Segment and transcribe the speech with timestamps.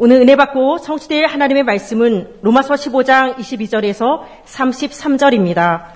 [0.00, 5.86] 오늘 은혜 받고 성취될 하나님의 말씀은 로마서 15장 22절에서 33절입니다.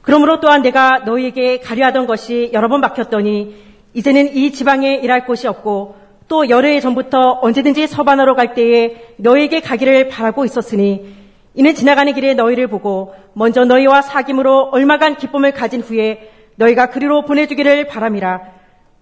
[0.00, 3.54] 그러므로 또한 내가 너희에게 가려하던 것이 여러 번 막혔더니
[3.92, 5.96] 이제는 이 지방에 일할 곳이 없고
[6.28, 11.14] 또해 전부터 언제든지 서반하러 갈 때에 너희에게 가기를 바라고 있었으니
[11.52, 17.86] 이는 지나가는 길에 너희를 보고 먼저 너희와 사귐으로 얼마간 기쁨을 가진 후에 너희가 그리로 보내주기를
[17.86, 18.40] 바람이라.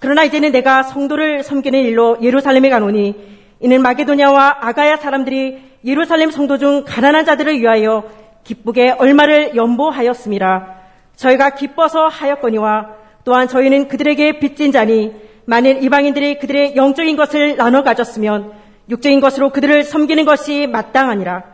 [0.00, 6.84] 그러나 이제는 내가 성도를 섬기는 일로 예루살렘에 가노니 이는 마게도냐와 아가야 사람들이 예루살렘 성도 중
[6.86, 8.04] 가난한 자들을 위하여
[8.44, 10.74] 기쁘게 얼마를 연보하였습니다.
[11.16, 12.88] 저희가 기뻐서 하였거니와
[13.24, 15.14] 또한 저희는 그들에게 빚진 자니
[15.46, 18.52] 만일 이방인들이 그들의 영적인 것을 나눠 가졌으면
[18.90, 21.44] 육적인 것으로 그들을 섬기는 것이 마땅하니라.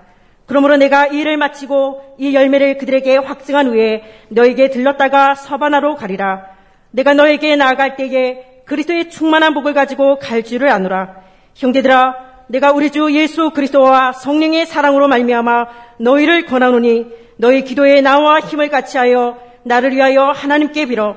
[0.47, 6.45] 그러므로 내가 이 일을 마치고 이 열매를 그들에게 확증한 후에 너에게 들렀다가 서바나로 가리라.
[6.91, 11.30] 내가 너에게 나아갈 때에 그리스도의 충만한 복을 가지고 갈 줄을 아노라.
[11.55, 15.67] 형제들아, 내가 우리 주 예수 그리스도와 성령의 사랑으로 말미암아
[15.99, 21.17] 너희를 권하노니 너희 기도에 나와 힘을 같이하여 나를 위하여 하나님께 빌어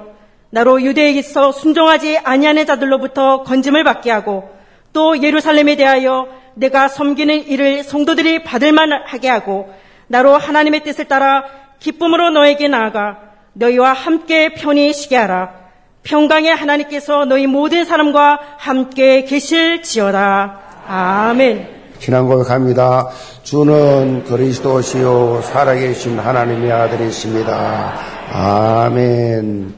[0.51, 4.47] 나로 유대에 있어 순종하지 아니하는 자들로부터 건짐을 받게 하고
[4.93, 9.73] 또 예루살렘에 대하여 내가 섬기는 일을 성도들이 받을만 하게 하고
[10.07, 11.45] 나로 하나님의 뜻을 따라
[11.79, 13.19] 기쁨으로 너에게 나아가
[13.53, 15.62] 너희와 함께 편히 쉬게 하라.
[16.03, 20.59] 평강의 하나님께서 너희 모든 사람과 함께 계실지어다.
[20.87, 21.67] 아멘.
[21.99, 23.07] 신앙 고백 합니다.
[23.43, 27.93] 주는 그리스도시요 살아계신 하나님의 아들이십니다.
[28.33, 29.73] 아멘.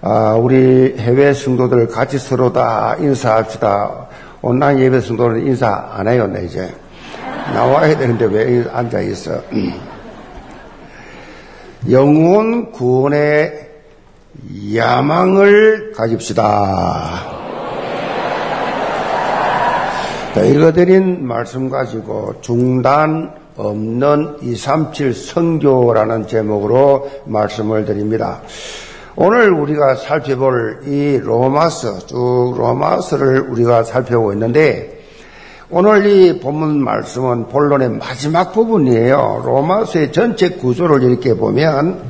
[0.00, 4.08] 아, 우리 해외 성도들 같이 서로 다 인사합시다.
[4.40, 6.74] 온라인 예배 성도는 인사 안 해요, 네, 이제.
[7.54, 9.40] 나와야 되는데 왜 앉아 있어?
[11.90, 13.71] 영혼 구원의
[14.74, 17.42] 야망을 가집시다.
[20.34, 28.40] 자, 읽어드린 말씀 가지고 중단 없는 237 성교라는 제목으로 말씀을 드립니다.
[29.14, 35.00] 오늘 우리가 살펴볼 이 로마서, 쭉 로마서를 우리가 살펴보고 있는데,
[35.68, 39.42] 오늘 이 본문 말씀은 본론의 마지막 부분이에요.
[39.44, 42.02] 로마서의 전체 구조를 이렇게 보면,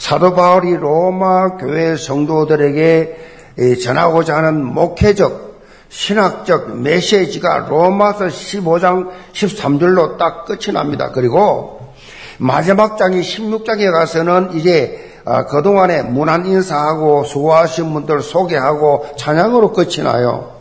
[0.00, 10.72] 사도 바울이 로마 교회 성도들에게 전하고자 하는 목회적, 신학적 메시지가 로마서 15장 13절로 딱 끝이
[10.72, 11.10] 납니다.
[11.12, 11.92] 그리고
[12.38, 20.56] 마지막 장이 16장에 가서는 이제 아, 그동안에 문안 인사하고 수고하신 분들 소개하고 찬양으로 끝이 나요.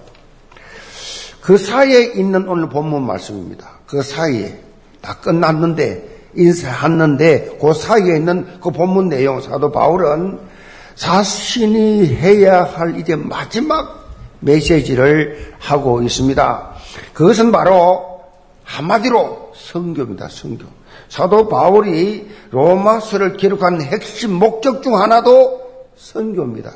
[1.40, 3.70] 그 사이에 있는 오늘 본문 말씀입니다.
[3.88, 4.60] 그 사이에
[5.00, 10.40] 다 끝났는데 인사했는데 그 사이에 있는 그 본문 내용 사도 바울은
[10.96, 14.10] 자신이 해야 할 이제 마지막
[14.42, 16.72] 메시지를 하고 있습니다.
[17.14, 18.22] 그것은 바로
[18.64, 20.28] 한마디로 성교입니다.
[20.30, 20.66] 성교.
[21.10, 25.62] 사도 바울이 로마서를 기록한 핵심 목적 중 하나도
[25.96, 26.72] 선교입니다.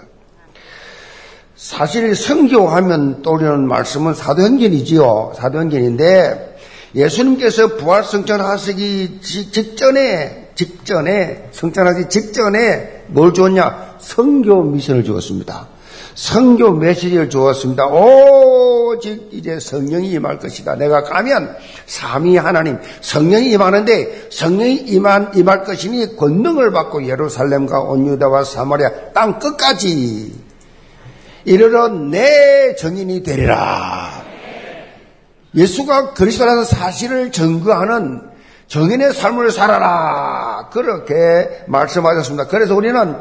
[1.55, 5.33] 사실 선교하면 떠오르는 말씀은 사도행전이지요.
[5.35, 6.52] 사도행전인데
[6.95, 13.95] 예수님께서 부활 성천하시기 직전에 직전에 성천하기 직전에 뭘 주었냐?
[13.99, 15.67] 선교 미션을 주었습니다.
[16.15, 17.87] 성교 메시지를 주었습니다.
[17.87, 20.75] 오직 이제 성령이 임할 것이다.
[20.75, 21.55] 내가 가면
[21.87, 29.39] 삼위 하나님 성령이 임하는데 성령이 임한 임할 것이니 권능을 받고 예루살렘과 온 유다와 사마리아 땅
[29.39, 30.33] 끝까지
[31.45, 34.32] 이르러 내 정인이 되리라.
[35.55, 38.21] 예수가 그리스도라는 사실을 증거하는
[38.67, 40.69] 정인의 삶을 살아라.
[40.71, 42.47] 그렇게 말씀하셨습니다.
[42.47, 43.15] 그래서 우리는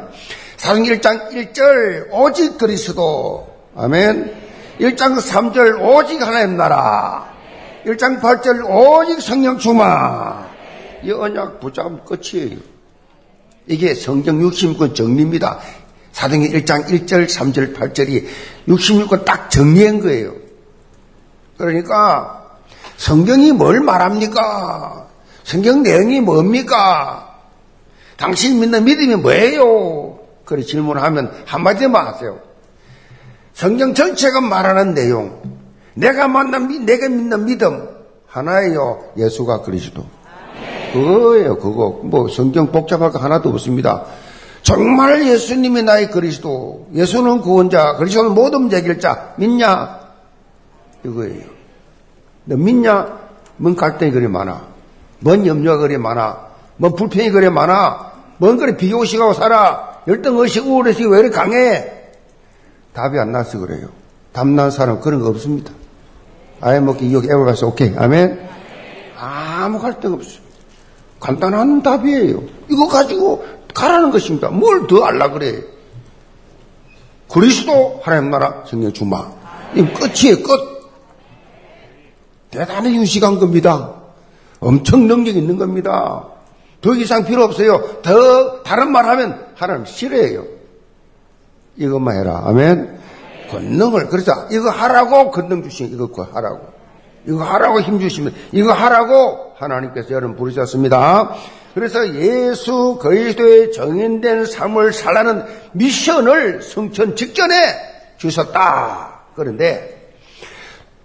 [0.57, 4.33] 사도행 1장 1절 오직 그리스도 아멘.
[4.79, 7.31] 1장 3절 오직 하나님 나라.
[7.85, 10.45] 1장 8절 오직 성령 충만
[11.03, 12.57] 이 언약 붙잡으면 끝이에요.
[13.67, 15.59] 이게 성경 66권 정리입니다.
[16.13, 18.25] 사도행 1장 1절 3절 8절이
[18.67, 20.42] 66권 딱 정리한 거예요
[21.65, 22.43] 그러니까
[22.97, 25.07] 성경이 뭘 말합니까?
[25.43, 27.37] 성경 내용이 뭡니까?
[28.17, 30.19] 당신 믿는 믿음이 뭐예요?
[30.45, 32.39] 그래 질문하면 한마디만 하세요.
[33.53, 35.41] 성경 전체가 말하는 내용,
[35.93, 37.87] 내가 만난, 내가 믿는 믿음,
[38.27, 39.11] 하나예요.
[39.17, 40.05] 예수가 그리스도.
[40.91, 42.01] 그거예요, 그거.
[42.03, 44.05] 뭐, 성경 복잡할 거 하나도 없습니다.
[44.63, 49.99] 정말 예수님이 나의 그리스도, 예수는 구원자, 그리스도는 모든 제길자, 믿냐?
[51.05, 51.52] 이거예요.
[52.45, 53.19] 너 믿냐?
[53.57, 54.61] 뭔 갈등이 그리 많아?
[55.19, 56.47] 뭔 염려가 그리 많아?
[56.77, 58.11] 뭔 불평이 그리 많아?
[58.37, 60.01] 뭔 그리 비교식하고 살아?
[60.07, 61.91] 열등 의식, 우울의식이 왜 이렇게 강해?
[62.93, 63.87] 답이 안 나서 그래요.
[64.33, 65.71] 답난 사람 그런 거 없습니다.
[66.59, 67.93] 아예 먹기 여기 에버가서 오케이.
[67.97, 68.49] 아멘.
[69.17, 70.39] 아무 갈등 없어.
[71.19, 72.43] 간단한 답이에요.
[72.69, 74.49] 이거 가지고 가라는 것입니다.
[74.49, 75.61] 뭘 더 알라 그래.
[77.31, 79.31] 그리스도 하나님 나라 성령 주마.
[79.75, 80.72] 이 끝이에요, 끝.
[82.53, 83.93] 대단히 유식한 겁니다.
[84.59, 86.27] 엄청 능력 있는 겁니다.
[86.81, 88.01] 더 이상 필요 없어요.
[88.01, 90.45] 더 다른 말 하면 하나님 싫어해요.
[91.77, 92.43] 이것만 해라.
[92.45, 92.99] 아멘.
[93.49, 96.73] 권능을 그래서 이거 하라고 권능 주신 이거 하라고.
[97.25, 101.35] 이거 하라고 힘 주시면 이거 하라고 하나님께서 여러분 부르셨습니다.
[101.73, 107.55] 그래서 예수 그리스도의 정인된 삶을 살라는 미션을 성천 직전에
[108.17, 109.21] 주셨다.
[109.35, 109.92] 그런데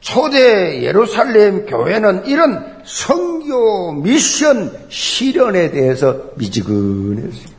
[0.00, 7.58] 초대 예루살렘 교회는 이런 성교 미션 실현에 대해서 미지근했어요.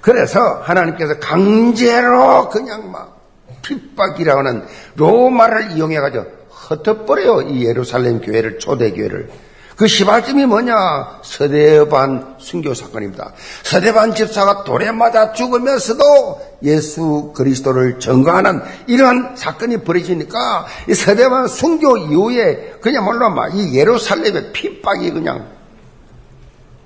[0.00, 3.20] 그래서 하나님께서 강제로 그냥 막
[3.62, 4.64] 핍박이라고 하는
[4.94, 7.48] 로마를 이용해가지고 흩어버려요.
[7.48, 9.28] 이 예루살렘 교회를, 초대 교회를.
[9.76, 11.20] 그 시발점이 뭐냐?
[11.22, 13.32] 서대반 순교 사건입니다.
[13.62, 22.78] 서대반 집사가 돌에 맞아 죽으면서도 예수 그리스도를 증거하는 이러한 사건이 벌어지니까 이 서대반 순교 이후에
[22.80, 25.46] 그냥말로 막이 예루살렘의 핍박이 그냥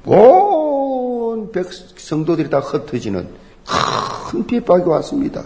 [0.04, 3.28] 온 백성도들이 다 흩어지는
[4.30, 5.44] 큰 핍박이 왔습니다.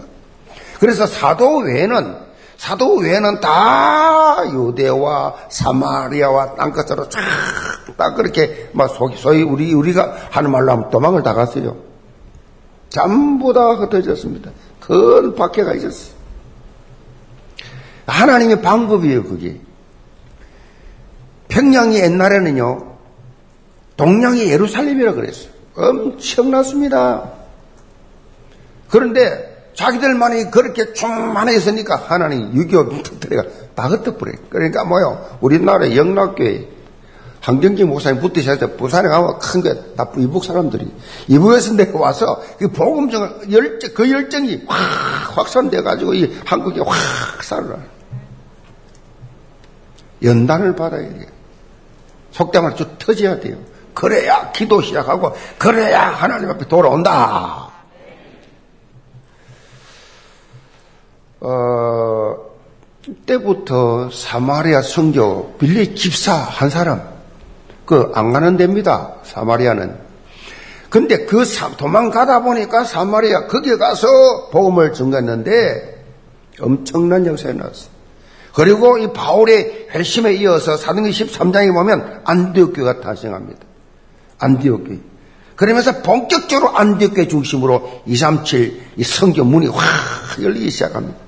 [0.79, 2.15] 그래서 사도 외에는
[2.57, 10.89] 사도 외에는 다 유대와 사마리아와 땅끝으로 쫙딱 그렇게 막 소위 우리 우리가 하는 말로 하면
[10.89, 11.77] 도망을 다 갔어요.
[12.89, 14.51] 전부 다 흩어졌습니다.
[14.79, 16.15] 큰 박해가 있었어요.
[18.07, 19.59] 하나님의 방법이에요, 그게.
[21.47, 22.95] 평양이 옛날에는요,
[23.97, 25.49] 동양이 예루살렘이라 그랬어요.
[25.75, 27.31] 엄청났습니다.
[28.89, 34.33] 그런데 자기들만이 그렇게 충만했으니까 하나님 6.25 터뜨려가 다 흩어버려.
[34.49, 35.37] 그러니까 뭐요?
[35.41, 36.69] 우리나라 영락교회
[37.41, 40.91] 한경기 목사님 붙으셔서 부산에 가면 큰게 다 이북 사람들이
[41.27, 47.77] 이북에서 내려와서 그 복음 정 열정 그 열정이 확 확산돼 가지고 이 한국에 확 살아.
[50.23, 51.27] 연단을 받아야 돼요.
[52.31, 53.57] 속담을 쭉 터져야 돼요.
[53.93, 57.74] 그래야 기도 시작하고 그래야 하나님 앞에 돌아온다.
[61.39, 62.35] 어,
[63.25, 67.15] 때부터 사마리아 성교 빌리 집사 한 사람
[67.85, 69.15] 그 안 가는 데입니다.
[69.23, 69.95] 사마리아는.
[70.89, 71.43] 근데 그
[71.77, 76.03] 도망가다 보니까 사마리아 거기에 가서 복음을 전했는데
[76.59, 77.89] 엄청난 역사에 나왔어.
[78.53, 83.59] 그리고 이 바울의 회심에 이어서 사도행 13장에 보면 안디옥 교가 탄생합니다.
[84.39, 84.95] 안디옥 교.
[85.57, 91.24] 그러면서 본격적으로 안디옥 교 중심으로 237 이 성교 문이 확 열리기 시작합니다.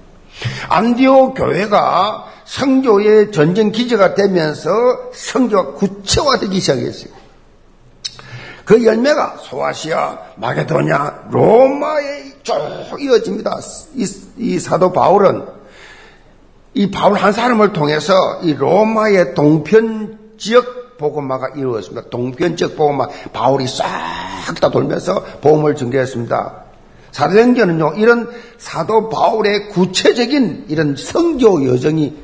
[0.69, 4.69] 안디오 교회가 성교의 전쟁 기제가 되면서
[5.13, 7.13] 성교가 구체화되기 시작했어요.
[8.65, 12.55] 그 열매가 소아시아, 마게도냐, 로마에 쭉
[12.99, 13.59] 이어집니다.
[13.95, 14.05] 이,
[14.37, 15.45] 이 사도 바울은
[16.73, 18.13] 이 바울 한 사람을 통해서
[18.43, 22.09] 이 로마의 동편 지역 복음화가 이루어졌습니다.
[22.09, 23.87] 동편 지역 복음화 바울이 싹
[24.55, 26.66] 다 돌면서 복음을 전개했습니다.
[27.11, 32.15] 사도행전은요, 이런 사도 바울의 구체적인 이런 성교 여정이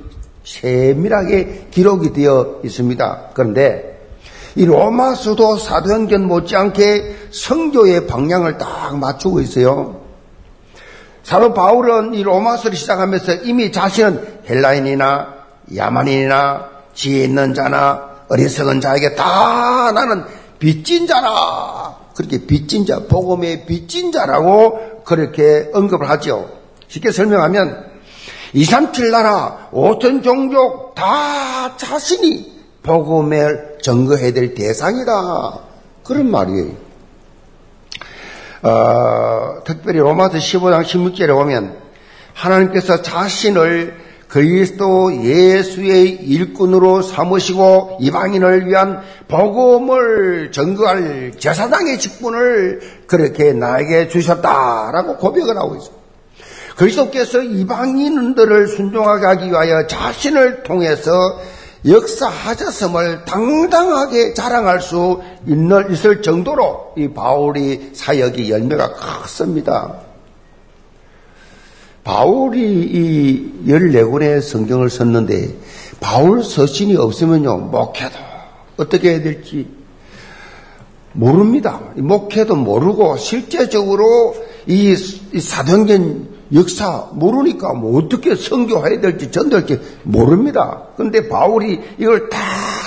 [0.44, 3.30] 세밀하게 기록이 되어 있습니다.
[3.34, 3.94] 그런데
[4.56, 10.02] 이 로마서도 사도행전 못지않게 성교의 방향을 딱 맞추고 있어요.
[11.24, 15.34] 사도 바울은 이 로마서를 시작하면서 이미 자신은 헬라인이나
[15.76, 20.26] 야만인이나 지혜 있는 자나 어리석은 자에게 다 나는
[20.60, 26.50] 빚진 자라 그렇게 빚진 자, 복음의 빚진 자라고 그렇게 언급을 하죠.
[26.88, 27.92] 쉽게 설명하면
[28.54, 32.54] 237 나라 5천 종족 다 자신이
[32.84, 35.60] 복음을 증거해야 될 대상이다.
[36.04, 36.84] 그런 말이에요.
[38.62, 41.78] 어, 특별히 로마서 15장 16절에 보면
[42.34, 43.96] 하나님께서 자신을
[44.34, 55.76] 그리스도 예수의 일꾼으로 삼으시고 이방인을 위한 복음을 전거할 제사장의 직분을 그렇게 나에게 주셨다라고 고백을 하고
[55.76, 56.04] 있습니다.
[56.78, 61.12] 그리스도께서 이방인들을 순종하게 하기 위하여 자신을 통해서
[61.88, 65.22] 역사하셨음을 당당하게 자랑할 수
[65.92, 70.03] 있을 정도로 이 바울이 사역의 열매가 컸습니다.
[72.04, 75.56] 바울이 이 14권의 성경을 썼는데
[76.00, 78.16] 바울 서신이 없으면요, 목회도
[78.78, 79.68] 어떻게 해야 될지
[81.14, 81.80] 모릅니다.
[81.96, 90.84] 목회도 모르고 실제적으로 이 사도행전 역사 모르니까 뭐 어떻게 성교해야 될지 전될지 모릅니다.
[90.98, 92.40] 근데 바울이 이걸 다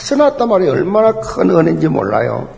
[0.02, 0.72] 써놨단 말이에요.
[0.72, 2.48] 얼마나 큰 은혜인지 몰라요.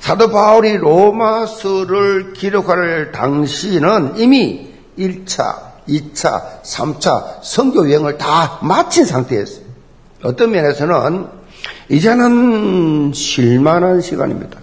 [0.00, 4.69] 사도 바울이 로마서를 기록할 당시는 이미
[5.00, 9.64] 1차, 2차, 3차 성교 여행을 다 마친 상태였어요.
[10.22, 11.26] 어떤 면에서는
[11.88, 14.58] 이제는 실만한 시간입니다.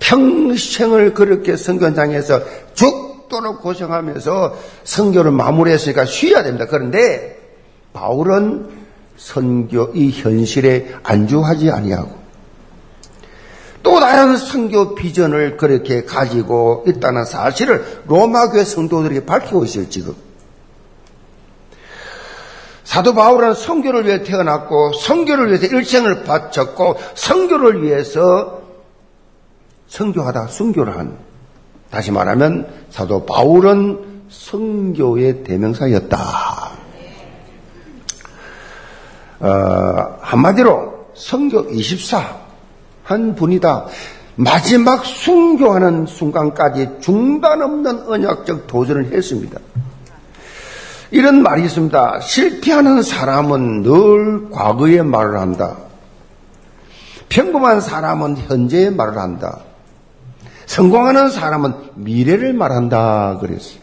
[0.00, 2.40] 평생을 그렇게 성교장에서
[2.74, 6.66] 죽도록 고생하면서 성교를 마무리했으니까 쉬어야 됩니다.
[6.68, 7.38] 그런데
[7.92, 8.68] 바울은
[9.16, 12.19] 선교 이 현실에 안주하지 아니하고
[13.90, 20.14] 또 다른 선교 비전을 그렇게 가지고 있다는 사실을 로마 교회 성도들에게 밝히고 있어요, 지금.
[22.84, 28.62] 사도 바울은 성교를 위해 태어났고 성교를 위해서 일생을 바쳤고 성교를 위해서
[29.88, 31.18] 성교하다 순교를 한
[31.90, 36.70] 다시 말하면 사도 바울은 성교의 대명사였다.
[39.40, 42.49] 어, 한마디로 성교 24
[43.10, 43.86] 한 분이다.
[44.36, 49.58] 마지막 순교하는 순간까지 중단 없는 언약적 도전을 했습니다.
[51.10, 52.20] 이런 말이 있습니다.
[52.20, 55.76] 실패하는 사람은 늘 과거의 말을 한다.
[57.28, 59.58] 평범한 사람은 현재의 말을 한다.
[60.66, 63.38] 성공하는 사람은 미래를 말한다.
[63.38, 63.80] 그랬어요.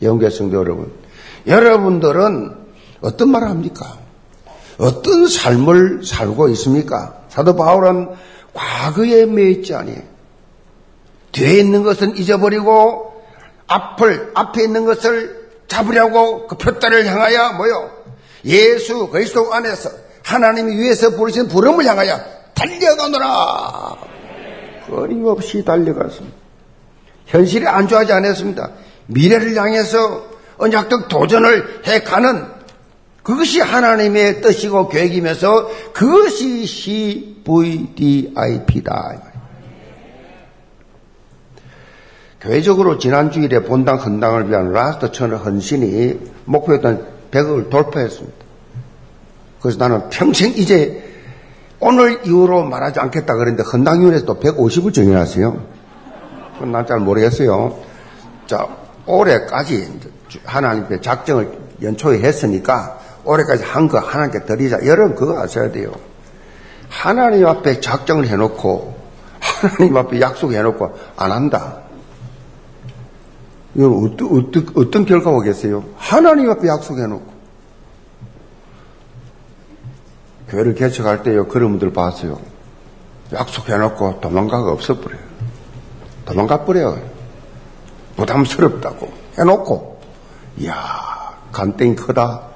[0.00, 0.90] 영계 성도 여러분.
[1.46, 2.56] 여러분들은
[3.02, 3.98] 어떤 말을 합니까?
[4.78, 7.20] 어떤 삶을 살고 있습니까?
[7.28, 8.08] 사도 바울은
[8.52, 10.02] 과거에 매있지 아니에요.
[11.32, 13.22] 뒤에 있는 것은 잊어버리고
[13.66, 17.90] 앞을 앞에 있는 것을 잡으려고 그 표대를 향하여 뭐요?
[18.44, 19.90] 예수 그리스도 안에서
[20.24, 22.20] 하나님이 위해서 부르신 부름을 향하여
[22.54, 23.96] 달려가노라.
[24.86, 26.36] 끊임없이 달려갔습니다.
[27.26, 28.70] 현실에 안주하지 않았습니다.
[29.06, 32.59] 미래를 향해서 언약적 도전을 해가는
[33.22, 36.64] 그것이 하나님의 뜻이고 계획이면서 그것이
[37.44, 38.50] CVDIP다.
[42.40, 48.38] 교회적으로 지난 주일에 본당 헌당을 위한 Last 천을 헌신이 목표였던 100억을 돌파했습니다.
[49.60, 51.04] 그래서 나는 평생 이제
[51.80, 55.62] 오늘 이후로 말하지 않겠다 그랬는데 헌당위원회에서 또 150을 정해놨어요.
[56.54, 57.78] 그건 난 잘 모르겠어요.
[58.46, 58.66] 자,
[59.06, 60.00] 올해까지
[60.44, 64.78] 하나님께 작정을 연초에 했으니까 올해까지 한 거 하나님께 드리자.
[64.86, 65.92] 여러분 그거 아셔야 돼요.
[66.88, 68.98] 하나님 앞에 작정을 해놓고
[69.40, 71.78] 하나님 앞에 약속해놓고 안 한다.
[73.74, 75.84] 이건 어떤, 어떤, 어떤 결과가 오겠어요?
[75.96, 77.30] 하나님 앞에 약속해놓고.
[80.48, 82.40] 교회를 개척할 때요, 그런 분들 봤어요.
[83.32, 85.20] 약속해놓고 도망가가 없어버려요.
[86.26, 87.00] 도망가버려요.
[88.16, 90.00] 부담스럽다고 해놓고.
[90.58, 90.74] 이야,
[91.52, 92.49] 간땡이 크다.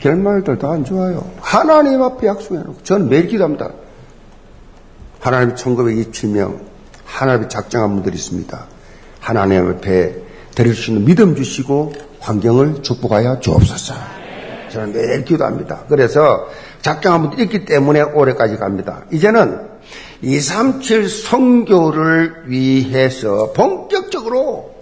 [0.00, 1.30] 결말들 다 안 좋아요.
[1.40, 2.82] 하나님 앞에 약속해놓고.
[2.82, 3.70] 저는 매일 기도합니다.
[5.20, 6.60] 하나님 1927명,
[7.04, 8.66] 하나님의 작정한 분들이 있습니다.
[9.20, 10.14] 하나님 앞에
[10.54, 13.94] 드릴 수 있는 믿음 주시고 환경을 축복하여 주옵소서.
[14.70, 15.84] 저는 매일 기도합니다.
[15.88, 16.48] 그래서
[16.82, 19.04] 작정한 분들이 있기 때문에 올해까지 갑니다.
[19.10, 19.76] 이제는
[20.22, 24.74] 237 성교를 위해서 본격적으로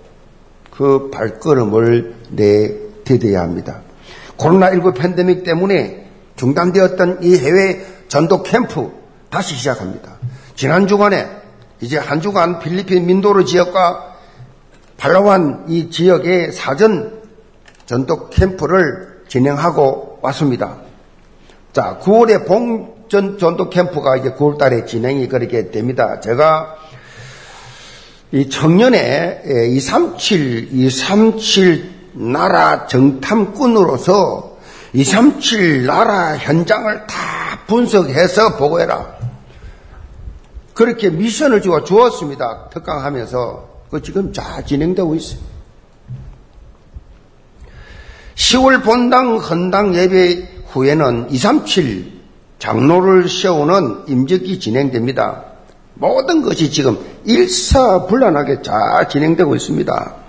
[0.70, 3.80] 그 발걸음을 내디뎌야 합니다.
[4.38, 8.92] 코로나19 팬데믹 때문에 중단되었던 이 해외 전도 캠프
[9.30, 10.18] 다시 시작합니다.
[10.54, 11.26] 지난 주간에
[11.80, 14.14] 이제 한 주간 필리핀 민도르 지역과
[14.96, 17.22] 팔라완 이 지역의 사전
[17.86, 20.78] 전도 캠프를 진행하고 왔습니다.
[21.72, 26.20] 자, 9월에 봉전 전도 캠프가 이제 9월 달에 진행이 그렇게 됩니다.
[26.20, 26.76] 제가
[28.32, 34.54] 이 청년의 237, 237 나라 정탐꾼으로서
[34.92, 37.16] 237 나라 현장을 다
[37.66, 39.14] 분석해서 보고해라.
[40.74, 42.68] 그렇게 미션을 주어 주었습니다.
[42.70, 43.74] 특강하면서.
[43.90, 45.40] 그 지금 잘 진행되고 있어요.
[48.34, 52.12] 10월 본당 헌당 예배 후에는 237
[52.58, 55.44] 장로를 세우는 임적이 진행됩니다.
[55.94, 60.23] 모든 것이 지금 일사불란하게 잘 진행되고 있습니다.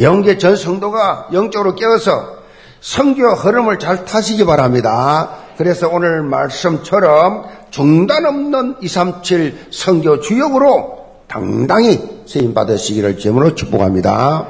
[0.00, 2.36] 영계 전 성도가 영적으로 깨어서
[2.80, 5.30] 성교 흐름을 잘 타시기 바랍니다.
[5.56, 14.48] 그래서 오늘 말씀처럼 중단 없는 237 성교 주역으로 당당히 세임 받으시기를 제으로 축복합니다.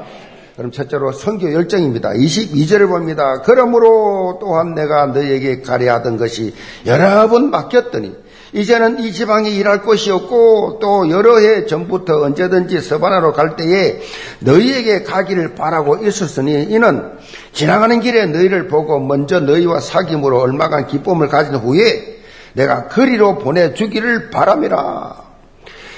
[0.55, 2.09] 그럼 첫째로 성교 열정입니다.
[2.13, 3.41] 22절을 봅니다.
[3.43, 6.53] 그러므로 또한 내가 너에게 가려하던 것이
[6.85, 8.15] 여러 번 맡겼더니
[8.53, 13.99] 이제는 이 지방에 일할 곳이 없고 또 여러 해 전부터 언제든지 서바나로 갈 때에
[14.39, 17.11] 너희에게 가기를 바라고 있었으니 이는
[17.51, 22.17] 지나가는 길에 너희를 보고 먼저 너희와 사귐으로 얼마간 기쁨을 가진 후에
[22.53, 25.27] 내가 거리로 보내주기를 바람이라.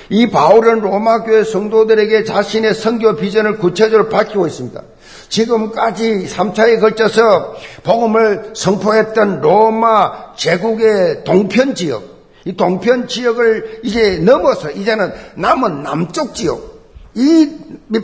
[0.09, 4.81] 이 바울은 로마 교회 성도들에게 자신의 선교 비전을 구체적으로 밝히고 있습니다.
[5.29, 12.18] 지금까지 3차에 걸쳐서 복음을 선포했던 로마 제국의 동편 지역,
[12.49, 16.79] 이 동편 지역을 이제 넘어서 이제는 남은 남쪽 지역,
[17.13, 17.47] 이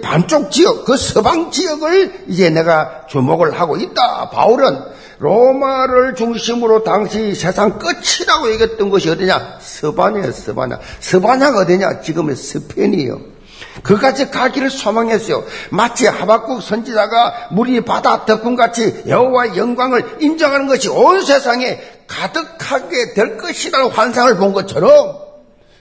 [0.03, 4.29] 반쪽 지역, 그 서방 지역을 이제 내가 주목을 하고 있다.
[4.29, 4.77] 바울은
[5.17, 9.57] 로마를 중심으로 당시 세상 끝이라고 얘기했던 것이 어디냐?
[9.61, 10.79] 서바냐예요, 서바냐.
[10.99, 12.01] 서바냐가 어디냐?
[12.01, 13.35] 지금의 스페인이에요.
[13.81, 15.43] 그까지 가기를 소망했어요.
[15.69, 23.89] 마치 하박국 선지자가 물이 바다 덕분같이 여호와의 영광을 인정하는 것이 온 세상에 가득하게 될 것이라는
[23.89, 25.17] 환상을 본 것처럼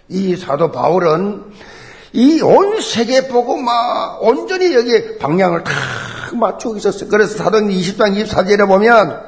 [0.09, 1.45] 이 사도 바울은
[2.13, 5.73] 이 온 세계 보고 막 온전히 여기에 방향을 다
[6.33, 7.09] 맞추고 있었어요.
[7.11, 9.21] 그래서 사도행 20장 24절에 보면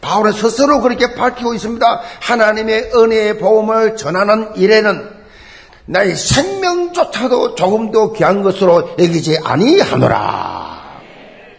[0.00, 2.00] 바울은 스스로 그렇게 밝히고 있습니다.
[2.20, 5.08] 하나님의 은혜의 복음을 전하는 일에는
[5.86, 11.00] 나의 생명조차도 조금도 귀한 것으로 여기지 아니하노라.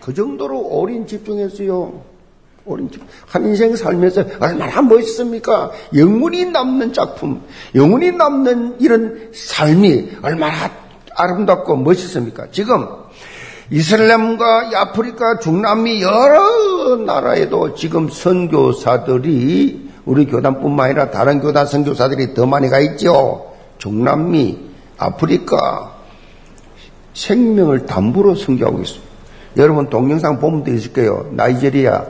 [0.01, 2.01] 그 정도로 어린 집중했어요.
[3.27, 5.71] 한 인생 살면서 얼마나 멋있습니까?
[5.95, 7.41] 영원히 남는 작품,
[7.75, 10.71] 영원히 남는 이런 삶이 얼마나
[11.15, 12.47] 아름답고 멋있습니까?
[12.51, 12.87] 지금
[13.69, 22.69] 이슬람과 아프리카, 중남미 여러 나라에도 지금 선교사들이 우리 교단뿐만 아니라 다른 교단 선교사들이 더 많이
[22.69, 23.53] 가 있죠.
[23.77, 24.59] 중남미,
[24.97, 25.95] 아프리카
[27.13, 29.05] 생명을 담보로 선교하고 있습니다.
[29.57, 31.29] 여러분 동영상 보면 되실 거예요.
[31.31, 32.05] 나이제리아,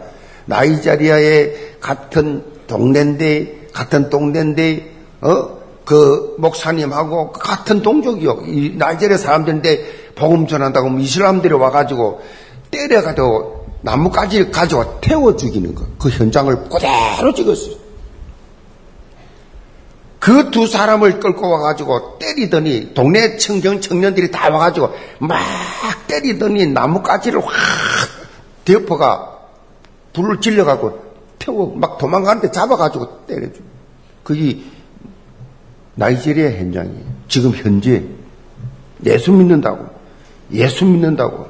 [0.45, 5.55] 나이제리아의 같은 동네인데 같은 동네인데 어?
[5.85, 8.43] 그 목사님하고 같은 동족이요.
[8.47, 12.21] 이 나이제리아 사람들인데 복음 전한다고 하면 이슬람들이 와가지고
[12.71, 15.85] 때려가지고 나뭇가지를 가지고 태워 죽이는 거.
[15.99, 17.75] 그 현장을 그대로 찍었어요.
[20.19, 25.39] 그 두 사람을 끌고 와가지고 때리더니 동네 청정 청년들이 다 와가지고 막
[26.07, 27.51] 때리더니 나뭇가지를 확
[28.63, 29.34] 대포가
[30.15, 31.03] 불을 질려가고
[31.37, 33.59] 태워 막 도망가는데 잡아가지고 때려줘.
[34.23, 34.61] 그게
[35.95, 37.03] 나이지리아 현장이에요.
[37.27, 38.03] 지금 현재
[39.05, 39.87] 예수 믿는다고
[40.51, 41.47] 예수 믿는다고.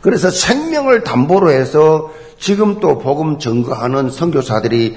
[0.00, 4.96] 그래서 생명을 담보로 해서 지금 또 복음 증거하는 선교사들이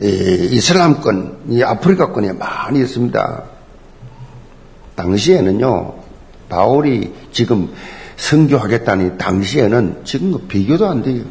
[0.00, 3.44] 이슬람권, 이 아프리카권에 많이 있습니다.
[4.96, 5.94] 당시에는요,
[6.50, 7.72] 바울이 지금
[8.22, 11.24] 선교하겠다니 당시에는 지금 비교도 안 돼요.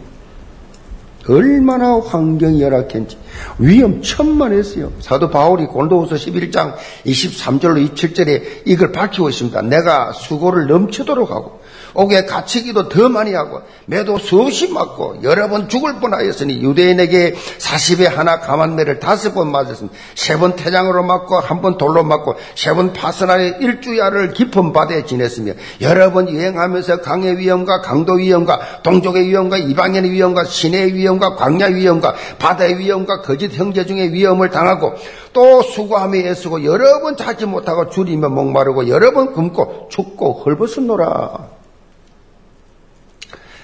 [1.29, 3.17] 얼마나 환경이 열악했는지
[3.59, 4.91] 위험 천만했어요.
[4.99, 6.75] 사도 바울이 골도후서 11장
[7.05, 9.61] 23절로 27절에 이걸 밝히고 있습니다.
[9.61, 11.60] 내가 수고를 넘치도록 하고
[11.93, 18.39] 옥에 갇히기도 더 많이 하고 매도 수없이 맞고 여러 번 죽을 뻔하였으니 유대인에게 40에 하나
[18.39, 19.97] 가만매를 다섯 번 맞았습니다.
[20.15, 26.11] 세번 태장으로 맞고 한 번 돌로 맞고 세 번 파선안에 일주야를 깊은 바다에 지냈으며 여러
[26.11, 32.79] 번 여행하면서 강의 위험과 강도 위험과 동족의 위험과 이방인의 위험과 신의 위험과 광야 위험과 바다의
[32.79, 34.93] 위험과 거짓 형제 중의 위험을 당하고
[35.33, 41.60] 또 수고하며 애쓰고 여러 번 찾지 못하고 줄이며 목마르고 여러 번 굶고 죽고 헐벗었노라.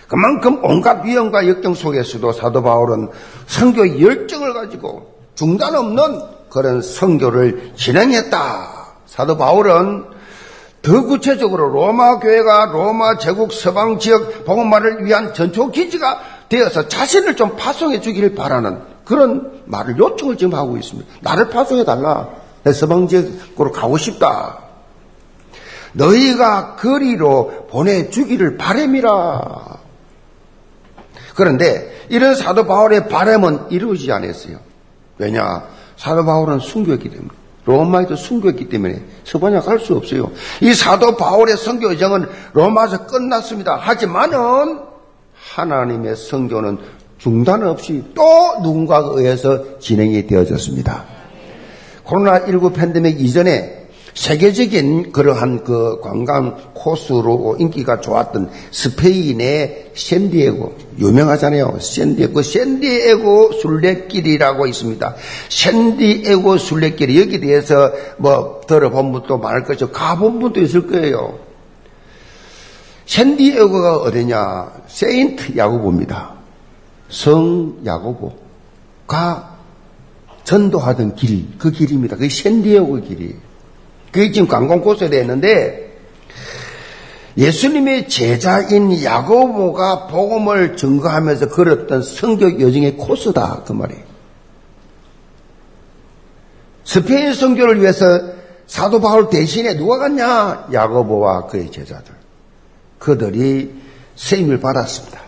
[0.07, 3.09] 그만큼 온갖 위험과 역경 속에서도 사도 바울은
[3.47, 8.69] 성교 열정을 가지고 중단 없는 그런 성교를 진행했다.
[9.05, 10.05] 사도 바울은
[10.81, 17.57] 더 구체적으로 로마 교회가 로마 제국 서방 지역 복음화를 위한 전초 기지가 되어서 자신을 좀
[17.57, 21.09] 파송해 주기를 바라는 그런 말을 요청을 지금 하고 있습니다.
[21.21, 22.29] 나를 파송해 달라.
[22.63, 24.59] 내 서방 지역으로 가고 싶다.
[25.93, 29.86] 너희가 거리로 보내주기를 바램이라.
[31.37, 34.57] 그런데 이런 사도 바울의 바람은 이루어지지 않았어요.
[35.19, 35.65] 왜냐?
[35.95, 37.29] 사도 바울은 순교했기 때문에.
[37.63, 39.03] 로마에도 순교했기 때문에
[39.63, 40.31] 갈수 없어요.
[40.61, 43.75] 이 사도 바울의 선교 여정은 로마에서 끝났습니다.
[43.75, 44.79] 하지만은
[45.53, 46.79] 하나님의 선교는
[47.19, 48.23] 중단 없이 또
[48.63, 51.05] 누군가에 의해서 진행이 되어졌습니다.
[52.03, 53.76] 코로나19 팬데믹 이전에
[54.17, 61.77] 세계적인 그러한 그 관광 코스로 인기가 좋았던 스페인의 샌디에고 유명하잖아요.
[61.79, 65.15] 샌디에고 그 샌디에고 순례길이라고 있습니다.
[65.49, 71.37] 샌디에고 순례길 여기 대해서 뭐 들어본 분도 많을 것이고 가본 분도 있을 거예요.
[73.05, 74.71] 샌디에고가 어디냐?
[74.87, 76.33] 세인트 야고보입니다.
[77.09, 79.57] 성 야고보가
[80.43, 82.15] 전도하던 길, 그 길입니다.
[82.15, 83.46] 그게 샌디에고 길이.
[84.11, 85.87] 그게 지금 관광코스에 되었는데,
[87.37, 93.63] 예수님의 제자인 야고보가 복음을 증거하면서 걸었던 성교 여정의 코스다.
[93.65, 94.01] 그 말이에요.
[96.83, 98.21] 스페인 선교를 위해서
[98.65, 100.67] 사도 바울 대신에 누가 갔냐?
[100.73, 102.15] 야고보와 그의 제자들.
[102.97, 103.73] 그들이
[104.15, 105.21] 세임을 받았습니다.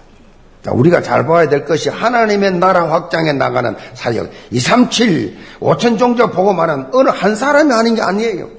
[0.63, 4.29] 자, 우리가 잘 봐야 될 것이 하나님의 나라 확장에 나가는 사역.
[4.51, 8.58] 237, 5천 종족 보고만은 어느 한 사람이 하는 게 아니에요.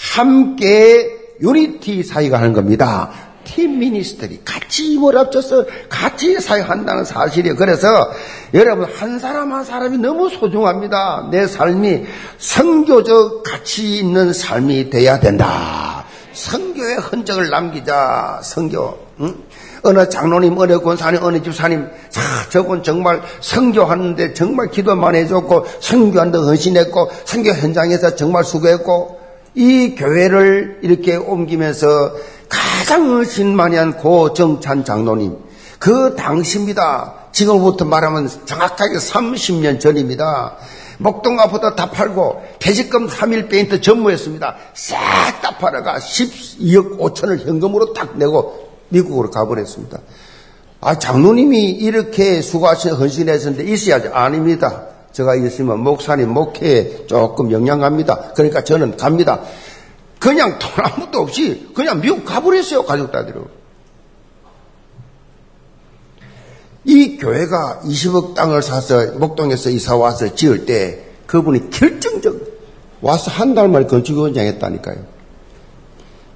[0.00, 3.10] 함께 유니티 사역을 하는 겁니다.
[3.44, 7.56] 팀 미니스터리 같이 힘을 합쳐서 같이 사역한다는 사실이에요.
[7.56, 8.10] 그래서
[8.54, 11.28] 여러분 한 사람 한 사람이 너무 소중합니다.
[11.30, 12.04] 내 삶이
[12.38, 16.04] 선교적 가치 있는 삶이 돼야 된다.
[16.32, 18.40] 선교의 흔적을 남기자.
[18.42, 18.98] 선교.
[19.20, 19.34] 응?
[19.82, 26.38] 어느 장로님, 어느 권사님, 어느 집사님, 자, 저분 정말 선교하는데 정말 기도 많이 해줬고, 선교하는데
[26.38, 29.19] 헌신했고, 선교 현장에서 정말 수고했고,
[29.54, 32.14] 이 교회를 이렇게 옮기면서
[32.48, 35.36] 가장 헌신 많이 한 고정찬 장로님,
[35.78, 37.14] 그 당시입니다.
[37.32, 40.56] 지금부터 말하면 정확하게 30년 전입니다.
[40.98, 44.56] 목동 아파트 다 팔고 퇴직금 3일 페인트 전무했습니다.
[44.74, 49.98] 싹 다 팔아가 12억 5천을 현금으로 딱 내고 미국으로 가버렸습니다.
[50.80, 54.08] 아, 장로님이 이렇게 수고하신 헌신했었는데 있어야지.
[54.08, 54.86] 아닙니다.
[55.12, 58.32] 제가 있으면 목사님 목회에 조금 영향 갑니다.
[58.34, 59.40] 그러니까 저는 갑니다.
[60.18, 62.84] 그냥 돈 아무것도 없이 그냥 미국 가버렸어요.
[62.84, 63.46] 가족 따들로.
[66.84, 72.36] 이 교회가 20억 땅을 사서 목동에서 이사 와서 지을 때 그분이 결정적
[73.00, 74.96] 와서 한 달 만에 건축 원장 했다니까요.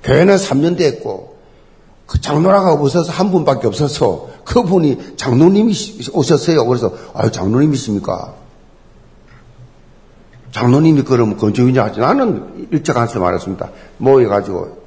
[0.02, 1.34] 교회는 3년 됐고
[2.06, 5.74] 그 장로라가 없어서 한 분밖에 없어서 그분이 장로님이
[6.12, 6.66] 오셨어요.
[6.66, 8.34] 그래서 아유 장로님이십니까?
[10.54, 11.98] 장로님이 그러면 건축이냐 하지.
[11.98, 13.70] 나는 일찍 한서 말했습니다.
[13.98, 14.84] 모여가지고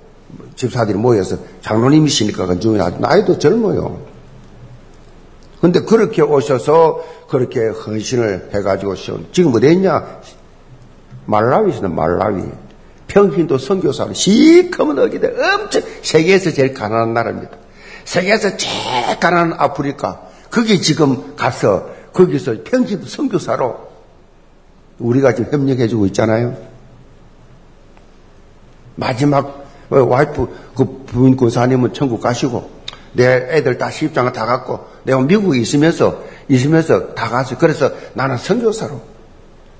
[0.56, 3.00] 집사들이 모여서 장로님이시니까 건축이냐 하지.
[3.00, 4.00] 나이도 젊어요.
[5.60, 8.96] 근데 그렇게 오셔서 그렇게 헌신을 해가지고
[9.34, 10.20] 지금 어디 있냐?
[11.26, 12.44] 말라위 있어 말라위.
[13.08, 17.52] 평신도 선교사로 시커먼 어기들 엄청 세계에서 제일 가난한 나라입니다.
[18.06, 20.22] 세계에서 제일 가난한 아프리카.
[20.50, 23.87] 거기 지금 가서 거기서 평신도 선교사로
[25.00, 26.58] 우리가 지금 협력해주고 있잖아요.
[28.96, 32.70] 마지막 어, 와이프 그 부인 권사님은 천국 가시고
[33.14, 37.58] 내 애들 다 시집장을 다 갔고 내가 미국에 있으면서 있으면서 다 갔어요.
[37.58, 39.02] 그래서 나는 선교사로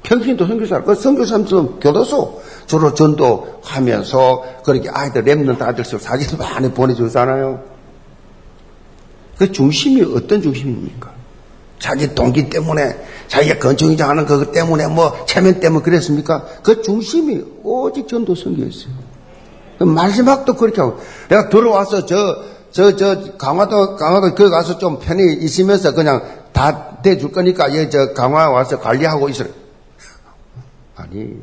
[0.03, 7.63] 평신도 선교사로 그 선교사는 교도소 주로 전도하면서 그렇게 아이들 랩는 아들씩 사진 많이 보내주잖아요.
[9.38, 11.12] 그 중심이 어떤 중심입니까?
[11.80, 16.45] 자기 동기 때문에 자기가 건축이장 하는 그것 때문에 뭐 체면 때문에 그랬습니까?
[16.63, 18.93] 그 중심이 오직 전도 선교였어요.
[19.79, 22.15] 그 마지막도 그렇게 하고 내가 들어와서 저
[22.71, 28.13] 저, 저, 강화도, 강화도, 그 가서 좀 편히 있으면서 그냥 다 대줄 거니까, 여기 저
[28.13, 29.49] 강화 와서 관리하고 있어요.
[30.95, 31.37] 아니,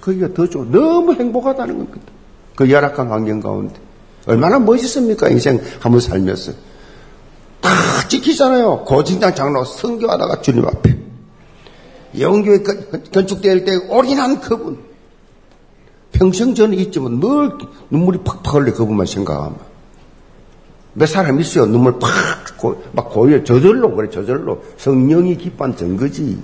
[0.00, 0.64] 거기가 더 좋아.
[0.64, 2.12] 너무 행복하다는 겁니다.
[2.54, 3.74] 그 열악한 환경 가운데.
[4.26, 5.28] 얼마나 멋있습니까?
[5.30, 6.52] 인생 한번 살면서.
[7.64, 8.84] 다 지키잖아요.
[8.84, 10.98] 고진당 장로 성교하다가 주님 앞에.
[12.18, 12.62] 영교회
[13.12, 14.78] 건축될 때 올인한 그분.
[16.12, 17.52] 평생 저는 있지만 늘
[17.90, 19.58] 눈물이 팍팍 흘려 그분만 생각하면.
[20.92, 21.66] 몇 사람 있어요.
[21.66, 22.10] 눈물 팍,
[22.56, 23.42] 고, 막 고여.
[23.42, 24.62] 저절로 그래, 저절로.
[24.76, 26.38] 성령이 기뻐한 증거지.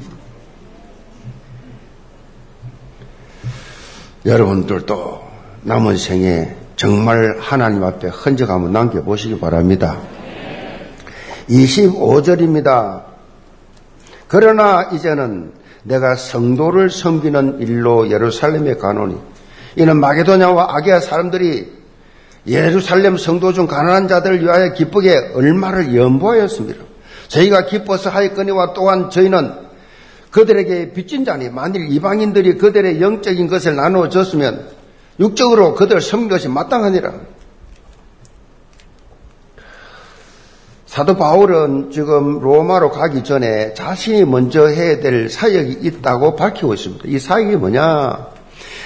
[4.26, 5.20] 여러분들도
[5.62, 10.00] 남은 생에 정말 하나님 앞에 흔적 한번 남겨보시기 바랍니다.
[11.50, 13.02] 25절입니다.
[14.28, 19.18] 그러나 이제는 내가 성도를 섬기는 일로 예루살렘에 가노니
[19.76, 21.80] 이는 마게도냐와 아기야 사람들이
[22.46, 26.84] 예루살렘 성도 중 가난한 자들을 위하여 기쁘게 얼마를 연보하였습니다.
[27.28, 29.52] 저희가 기뻐서 하였거니와 또한 저희는
[30.30, 34.68] 그들에게 빚진 자니 만일 이방인들이 그들의 영적인 것을 나누어 줬으면
[35.18, 37.12] 육적으로 그들을 섬긴 것이 마땅하니라.
[40.90, 47.05] 사도 바울은 지금 로마로 가기 전에 자신이 먼저 해야 될 사역이 있다고 밝히고 있습니다.
[47.07, 48.26] 이 사역이 뭐냐?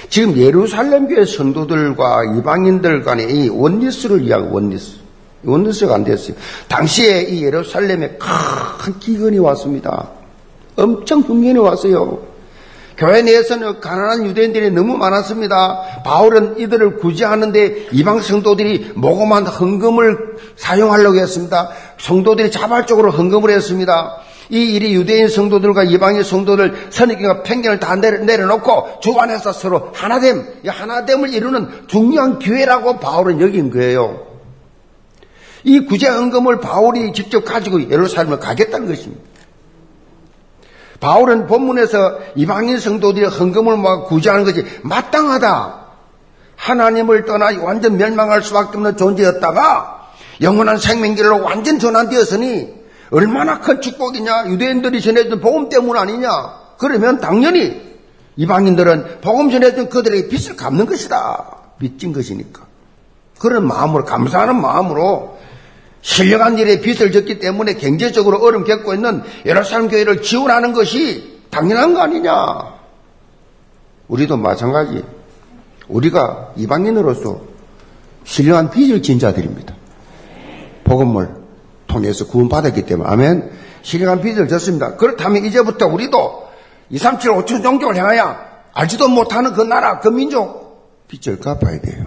[0.09, 4.97] 지금 예루살렘 교회 성도들과 이방인들 간의 이 원리스를 위한 원리스.
[5.43, 6.37] 원리스가 안 됐어요.
[6.67, 10.09] 당시에 이 예루살렘에 큰 기근이 왔습니다.
[10.75, 12.19] 엄청 흉년이 왔어요.
[12.97, 16.01] 교회 내에서는 가난한 유대인들이 너무 많았습니다.
[16.03, 21.69] 바울은 이들을 구제하는데 이방 성도들이 모금한 헌금을 사용하려고 했습니다.
[21.97, 24.17] 성도들이 자발적으로 헌금을 했습니다.
[24.49, 31.33] 이 일이 유대인 성도들과 이방인 성도들 선입견과 편견을 다 내려놓고 주관해서 서로 하나됨, 이 하나됨을
[31.33, 34.25] 이루는 중요한 기회라고 바울은 여긴 거예요.
[35.63, 39.34] 이 구제 헌금을 바울이 직접 가지고 예루살렘을 가겠다는 것입니다.
[40.99, 45.85] 바울은 본문에서 이방인 성도들이 헌금을 모아 구제하는 것이 마땅하다.
[46.55, 50.09] 하나님을 떠나 완전 멸망할 수밖에 없는 존재였다가
[50.41, 52.73] 영원한 생명길로 완전 전환되었으니
[53.11, 54.47] 얼마나 큰 축복이냐?
[54.47, 56.29] 유대인들이 전해준 복음 때문 아니냐?
[56.77, 57.81] 그러면 당연히
[58.35, 61.45] 이방인들은 복음 전해준 그들의 빚을 갚는 것이다.
[61.79, 62.63] 빚진 것이니까.
[63.39, 65.37] 그런 마음으로, 감사하는 마음으로
[66.05, 72.01] 신령한 일에 빚을 졌기 때문에 경제적으로 어려움 겪고 있는 예루살렘 교회를 지원하는 것이 당연한 거
[72.01, 72.75] 아니냐?
[74.07, 75.03] 우리도 마찬가지.
[75.87, 77.41] 우리가 이방인으로서
[78.23, 79.73] 신령한 빚을 진 자들입니다.
[80.83, 81.37] 복음을
[81.87, 83.49] 통해서 구원받았기 때문에 아멘.
[83.81, 84.97] 신령한 빚을 졌습니다.
[84.97, 86.45] 그렇다면 이제부터 우리도
[86.91, 88.37] 2, 3, 7, 5천 종족을 향하여
[88.73, 92.05] 알지도 못하는 그 나라, 그 민족 빚을 갚아야 돼요.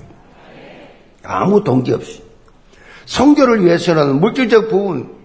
[1.25, 2.28] 아무 동기 없이.
[3.09, 5.17] 성교를 위해서는 물질적 부분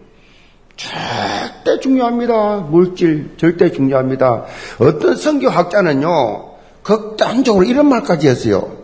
[0.78, 2.62] 절대 중요합니다.
[2.62, 4.46] 물질 절대 중요합니다.
[4.80, 8.78] 어떤 성교학자는요, 극단적으로 이런 말까지 했어요.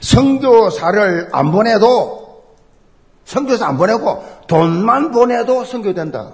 [0.00, 2.42] 성교사를 안 보내도
[3.24, 6.32] 성교사 안 보내고 돈만 보내도 성교된다.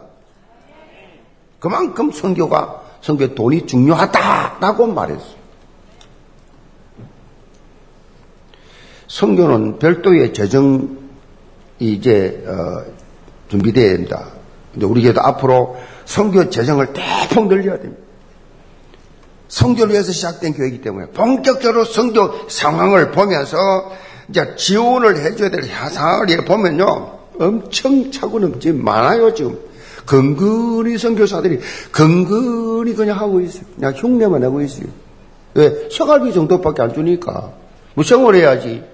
[1.61, 5.37] 그만큼 성교가 성교 돈이 중요하다라고 말했어.
[9.09, 11.06] 성교는 별도의 재정
[11.79, 12.83] 이 이제 어,
[13.49, 14.27] 준비되어야 됩니다.
[14.73, 18.03] 근데 우리 교도 앞으로 성교 재정을 대폭 늘려야 됩니다.
[19.49, 23.57] 성교를 위해서 시작된 교회이기 때문에 본격적으로 성교 상황을 보면서
[24.29, 27.19] 이제 지원을 해줘야 될 사상을 보면요.
[27.39, 29.59] 엄청 차고 넘지 많아요, 지금.
[30.05, 31.61] 근근히 선교사들이
[31.91, 33.65] 근근히 그냥 하고 있어요.
[33.75, 34.87] 그냥 흉내만 내고 있어요.
[35.55, 35.89] 왜?
[35.91, 37.53] 생활비 정도밖에 안 주니까.
[37.95, 38.85] 뭐 생활해야지.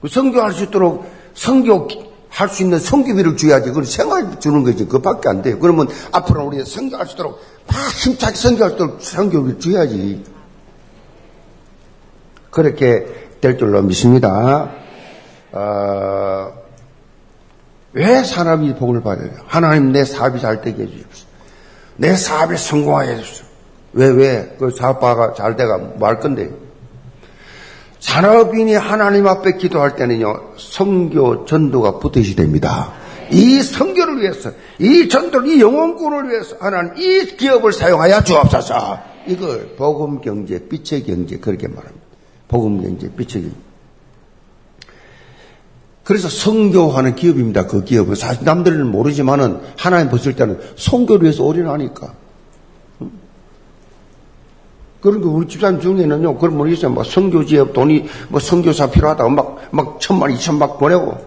[0.00, 1.88] 그 성교할 수 있도록 성교
[2.28, 3.68] 할 수 있는 성교비를 줘야지.
[3.68, 4.86] 그건 생활 주는 거지.
[4.86, 5.58] 그밖에 안 돼요.
[5.58, 10.24] 그러면 앞으로 우리가 성교할 수 있도록 막 힘차게 성교할 수 있도록 성교비를 줘야지.
[12.50, 13.06] 그렇게
[13.40, 14.70] 될 줄로 믿습니다.
[15.52, 16.52] 어,
[17.92, 19.30] 왜 사람이 복을 받아요?
[19.46, 21.26] 하나님 내 사업이 잘 되게 해주십시오.
[21.96, 23.46] 내 사업이 성공하게 해주십시오.
[23.94, 24.56] 왜, 왜?
[24.58, 26.50] 그 사업화가 잘 돼가 뭐 할 건데.
[28.02, 32.92] 산업인이 하나님 앞에 기도할 때는요, 성교 전도가 붙으시 됩니다.
[33.30, 38.98] 이 성교를 위해서, 이 전도를, 이 영혼구를 위해서 하나님 이 기업을 사용하여 주옵소서.
[39.28, 42.04] 이걸 복음 경제, 빛의 경제 그렇게 말합니다.
[42.48, 43.56] 복음 경제, 빛의 경제.
[46.02, 47.68] 그래서 성교하는 기업입니다.
[47.68, 52.14] 그 기업은 사실 남들은 모르지만은 하나님 보실 때는 성교를 위해서 올인하니까.
[55.02, 56.92] 그러니까 우리 집사님 중에는요, 그런 분이 있어요.
[56.92, 61.18] 뭐 성교지에 돈이 뭐 성교사 필요하다고 막, 막 천만, 이천만 보내고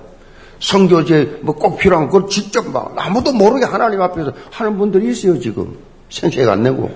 [0.59, 5.77] 성교제 뭐꼭 필요한 걸 직접 막 아무도 모르게 하나님 앞에서 하는 분들이 있어요, 지금.
[6.09, 6.89] 생색 안 내고.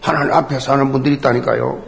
[0.00, 1.80] 하나님 앞에서 하는 분들이 있다니까요.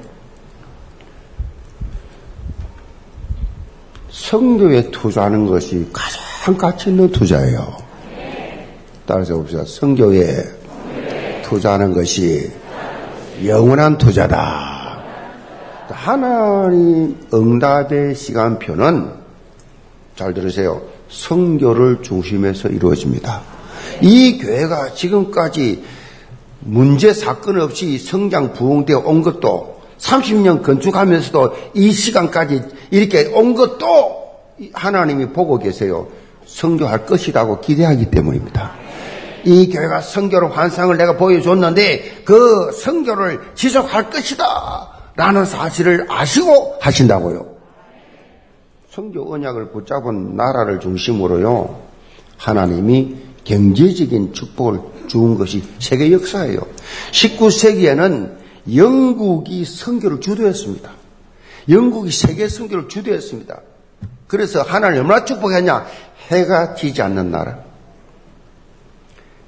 [4.10, 7.76] 성교에 투자하는 것이 가장 가치 있는 투자예요.
[9.04, 9.64] 따라서 봅시다.
[9.66, 10.44] 성교에
[11.42, 12.52] 투자하는 것이
[13.44, 15.02] 영원한 투자다.
[15.88, 19.10] 하나님 응답의 시간표는
[20.16, 20.82] 잘 들으세요.
[21.08, 23.42] 성교를 중심에서 이루어집니다.
[24.00, 25.84] 이 교회가 지금까지
[26.60, 34.26] 문제 사건 없이 성장 부흥되어 온 것도 30년 건축하면서도 이 시간까지 이렇게 온 것도
[34.72, 36.08] 하나님이 보고 계세요.
[36.46, 38.75] 성교할 것이라고 기대하기 때문입니다.
[39.46, 44.44] 이 교회가 성교를 환상을 내가 보여줬는데 그 성교를 지속할 것이다.
[45.14, 47.46] 라는 사실을 아시고 하신다고요.
[48.90, 51.80] 성교 언약을 붙잡은 나라를 중심으로요.
[52.36, 56.58] 하나님이 경제적인 축복을 주은 것이 세계 역사예요.
[57.12, 58.36] 19세기에는
[58.74, 60.90] 영국이 선교를 주도했습니다.
[61.68, 63.60] 영국이 세계 선교를 주도했습니다.
[64.26, 65.86] 그래서 하나님 얼마나 축복했냐?
[66.30, 67.58] 해가 지지 않는 나라.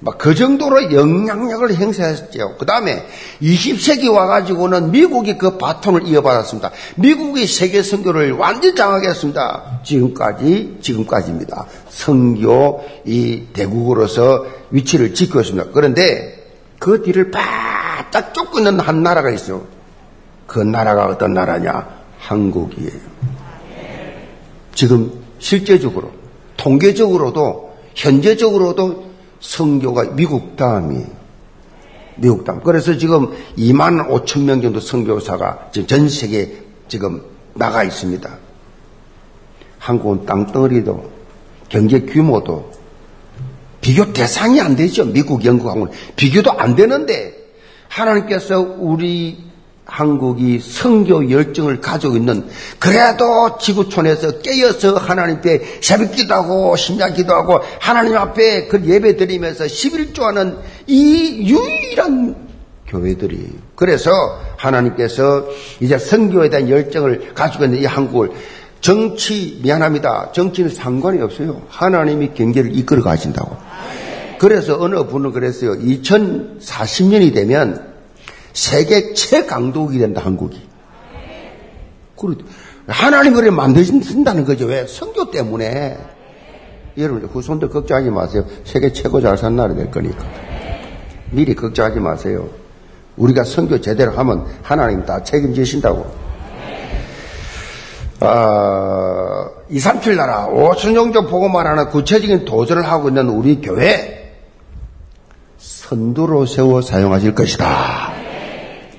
[0.01, 2.57] 막 그 정도로 영향력을 행사했죠.
[2.59, 3.05] 그 다음에
[3.43, 6.71] 20세기 와가지고는 미국이 그 바톤을 이어받았습니다.
[6.97, 9.81] 미국이 세계 선교를 완전히 장악했습니다.
[9.85, 11.67] 지금까지, 지금까지입니다.
[11.89, 15.71] 선교 이 대국으로서 위치를 지키고 있습니다.
[15.73, 16.47] 그런데
[16.79, 19.63] 그 뒤를 바짝 쫓고 있는 한 나라가 있어.
[20.47, 21.89] 그 나라가 어떤 나라냐?
[22.19, 23.19] 한국이에요.
[24.75, 26.13] 지금 실제적으로,
[26.57, 29.08] 통계적으로도, 현재적으로도
[29.41, 31.05] 성교가 미국 다음이
[32.17, 32.61] 미국 다음.
[32.63, 37.23] 그래서 지금 2만 5천 명 정도 선교사가 지금 전 세계 지금
[37.55, 38.39] 나가 있습니다.
[39.79, 41.11] 한국은 땅덩어리도
[41.69, 42.73] 경제 규모도
[43.81, 45.05] 비교 대상이 안 되죠.
[45.05, 47.35] 미국, 영국하고는 비교도 안 되는데
[47.89, 49.48] 하나님께서 우리
[49.89, 52.47] 한국이 성교 열정을 가지고 있는
[52.79, 59.17] 그래도 지구촌에서 깨어서 하나님 앞에 새벽 기도 하고 심야 기도 하고 하나님 앞에 그 예배
[59.17, 62.37] 드리면서 11조하는 이 유일한
[62.87, 64.11] 교회들이 그래서
[64.59, 65.47] 하나님께서
[65.81, 68.31] 이제 성교에 대한 열정을 가지고 있는 이 한국을
[68.83, 70.33] 정치 미안합니다.
[70.33, 71.63] 정치는 상관이 없어요.
[71.69, 73.57] 하나님이 경제를 이끌어 가신다고.
[74.39, 75.73] 그래서 어느 분은 그랬어요.
[75.73, 77.88] 2040년이 되면
[78.53, 80.67] 세계 최강국이 된다, 한국이.
[82.87, 84.67] 하나님 그래 만드신다는 거죠.
[84.67, 84.87] 왜?
[84.87, 85.99] 성교 때문에.
[86.97, 88.45] 여러분, 후손들 걱정하지 마세요.
[88.65, 90.25] 세계 최고 잘 산 나라 될 거니까.
[91.31, 92.49] 미리 걱정하지 마세요.
[93.17, 96.29] 우리가 성교 제대로 하면 하나님 다 책임지신다고.
[98.21, 104.35] 아, 2, 3, 7 나라, 5천 정도 보고만 하는 구체적인 도전을 하고 있는 우리 교회,
[105.59, 108.18] 선두로 세워 사용하실 것이다.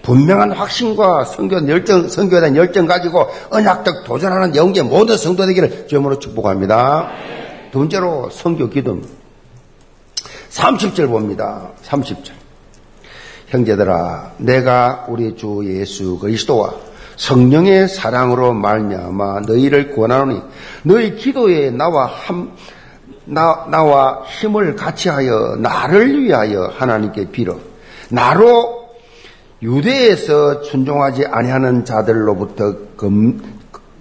[0.09, 6.17] 분명한 확신과 성교 열정, 성교에 대한 열정 가지고 언약적 도전하는 영계 모든 성도 되기를 주으로
[6.17, 7.11] 축복합니다.
[7.71, 9.01] 두 번째로 성교 기도
[10.49, 11.69] 30절 봅니다.
[11.85, 12.31] 30절.
[13.49, 16.73] 형제들아, 내가 우리 주 예수 그리스도와
[17.15, 20.41] 성령의 사랑으로 말미암아 너희를 권하노니
[20.83, 22.53] 너희 기도에 나와 함
[23.25, 27.59] 나, 나와 힘을 같이하여 나를 위하여 하나님께 빌어
[28.09, 28.78] 나로
[29.61, 33.41] 유대에서 순종하지 아니하는 자들로부터 금,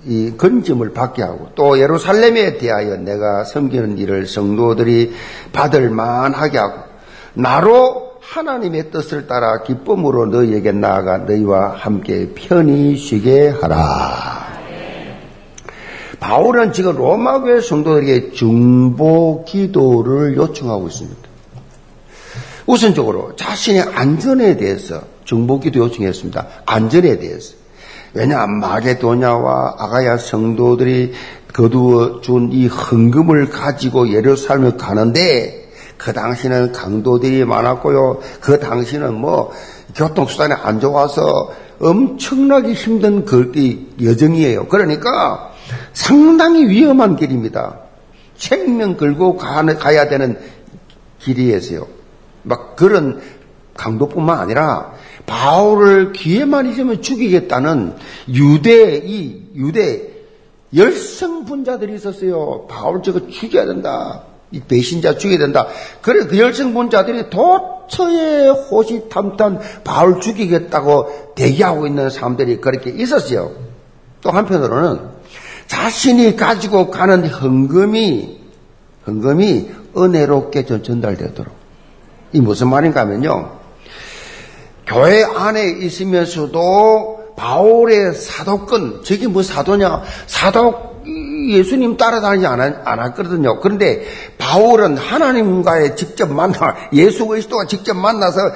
[0.05, 5.13] 이 건짐을 받게 하고 또 예루살렘에 대하여 내가 섬기는 일을 성도들이
[5.53, 6.83] 받을 만하게 하고
[7.35, 14.49] 나로 하나님의 뜻을 따라 기쁨으로 너희에게 나아가 너희와 함께 편히 쉬게 하라.
[16.21, 21.29] 바울은 지금 로마교회 성도들에게 중보 기도를 요청하고 있습니다.
[22.67, 26.47] 우선적으로 자신의 안전에 대해서 중보기도 요청했습니다.
[26.65, 27.55] 안전에 대해서.
[28.15, 31.13] 왜냐, 마게도냐와 아가야 성도들이
[31.53, 38.21] 거두어 준 이 헌금을 가지고 예루살렘을 가는데 그 당시는 강도들이 많았고요.
[38.41, 39.53] 그 당시는 뭐
[39.95, 43.53] 교통수단이 안 좋아서 엄청나게 힘든 그
[44.03, 44.69] 여정이에요.
[44.69, 45.53] 그러니까
[45.93, 47.81] 상당히 위험한 길입니다.
[48.37, 50.39] 생명 걸고 가야 되는
[51.19, 51.87] 길이에서요.
[52.45, 53.21] 막 그런
[53.75, 54.93] 강도뿐만 아니라
[55.29, 57.95] 바울을 기회만 있으면 죽이겠다는
[58.31, 60.09] 유대 이 유대
[60.75, 62.67] 열성 분자들이 있었어요.
[62.69, 64.23] 바울 저거 죽여야 된다.
[64.51, 65.69] 이 배신자 죽여야 된다.
[66.01, 73.53] 그래 그 열성 분자들이 도처에 호시탐탐 바울 죽이겠다고 대기하고 있는 사람들이 그렇게 있었어요.
[74.23, 75.01] 또 한편으로는
[75.67, 78.39] 자신이 가지고 가는 헌금이
[79.07, 81.53] 헌금이 은혜롭게 전달되도록
[82.33, 83.58] 이 무슨 말인가 하면요.
[84.89, 90.03] 교회 안에 있으면서도 바울의 사도권, 저게 뭐 사도냐?
[90.27, 91.03] 사도
[91.51, 93.61] 예수님 따라다니지 않았거든요.
[93.61, 94.05] 그런데
[94.39, 98.51] 바울은 하나님과의 직접 만나, 예수 그리스도가 직접 만나서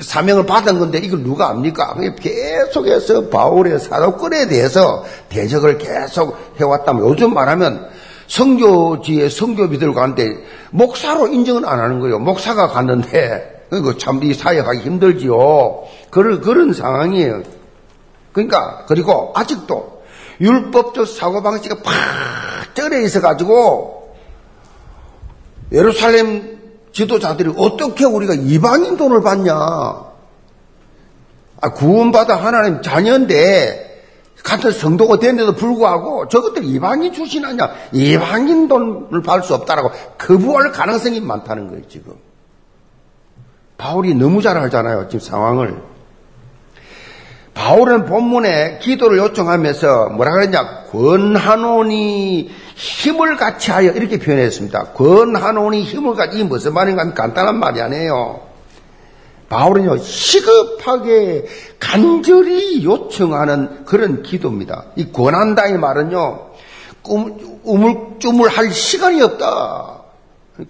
[0.00, 1.96] 사명을 받은 건데 이걸 누가 압니까?
[2.20, 7.88] 계속해서 바울의 사도권에 대해서 대적을 계속 해왔다면 요즘 말하면
[8.26, 10.36] 성교지의 성교비들 가는데
[10.70, 12.18] 목사로 인정은 안 하는 거예요.
[12.18, 15.84] 목사가 갔는데 그러니까 참이 사역하기 힘들지요.
[16.10, 17.42] 그런, 그런 상황이에요.
[18.32, 20.02] 그러니까, 그리고 아직도
[20.40, 24.14] 율법적 사고 방식이 팍 쩔어 있어 가지고
[25.72, 26.58] 예루살렘
[26.92, 29.52] 지도자들이 어떻게 우리가 이방인 돈을 받냐.
[31.60, 33.88] 아, 구원받아 하나님 자녀인데
[34.44, 37.74] 같은 성도가 됐는데도 불구하고 저것들 이방인 출신 아니야.
[37.92, 42.14] 이방인 돈을 받을 수 없다라고 거부할 가능성이 많다는 거예요, 지금.
[43.78, 45.08] 바울이 너무 잘 알잖아요.
[45.08, 45.80] 지금 상황을.
[47.54, 50.84] 바울은 본문에 기도를 요청하면서 뭐라 그랬냐?
[50.90, 54.92] 권하노니 힘을 같이 하여 이렇게 표현했습니다.
[54.92, 58.40] 권하노니 힘을 같이 이 무슨 말인가 하면 간단한 말이 아니에요.
[59.48, 61.46] 바울은요 시급하게
[61.80, 64.86] 간절히 요청하는 그런 기도입니다.
[64.96, 66.50] 이 권한다 이 말은요
[67.64, 69.97] 우물쭈물할 시간이 없다.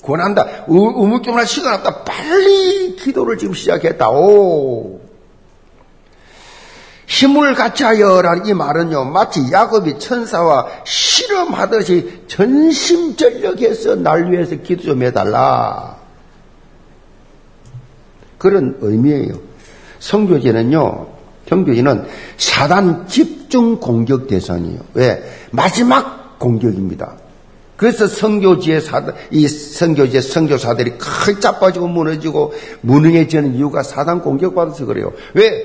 [0.02, 0.64] 권한다.
[0.66, 2.04] 우물쭈물할 시간 없다.
[2.04, 4.10] 빨리 기도를 지금 시작했다.
[4.10, 5.00] 오.
[7.06, 15.96] 힘을 같이 하여라는 이 말은요, 마치 야곱이 천사와 실험하듯이 전심전력해서 날 위해서 기도 좀 해달라.
[18.36, 19.40] 그런 의미예요.
[20.00, 21.06] 성교제는요,
[21.48, 24.80] 성교제는 사단 집중 공격 대상이에요.
[24.92, 25.22] 왜?
[25.50, 27.16] 마지막 공격입니다.
[27.78, 35.12] 그래서 성교지의 사단, 이 성교지의 성교사들이 크게 자빠지고 무너지고 무능해지는 이유가 사단 공격받아서 그래요.
[35.34, 35.64] 왜?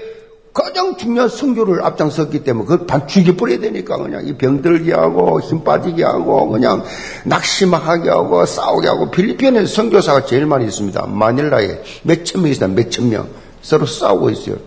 [0.53, 6.03] 가장 중요한 성교를 앞장섰기 때문에 그걸 반 죽여버려야 되니까 그냥 이 병들게 하고 힘 빠지게
[6.03, 6.83] 하고 그냥
[7.25, 11.07] 낙심하게 하고 싸우게 하고 필리핀에 성교사가 제일 많이 있습니다.
[11.07, 12.69] 마닐라에 몇 천 명 있어요.
[12.69, 13.27] 몇천 명.
[13.63, 14.57] 서로 싸우고 있어요.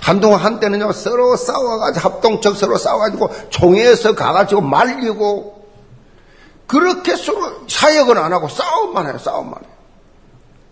[0.00, 5.53] 한동안 한때는요 서로 싸워가지고 합동적 서로 싸워가지고 총회에서 가가지고 말리고
[6.66, 9.18] 그렇게 서로 사역은 안 하고 싸움만 해요.
[9.18, 9.72] 싸움만 해요.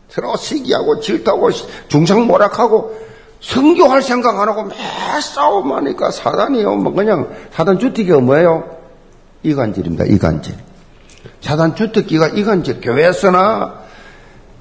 [0.08, 1.50] 서로 시기하고 질투하고
[1.88, 2.96] 중상모락하고
[3.40, 4.74] 성교할 생각 안 하고 매
[5.20, 6.76] 싸움하니까 사단이요.
[6.76, 8.76] 뭐 그냥 사단 주특기가 뭐예요?
[9.42, 10.04] 이간질입니다.
[10.04, 10.54] 이간질.
[11.40, 12.80] 사단 주특기가 이간질.
[12.80, 13.82] 교회에서나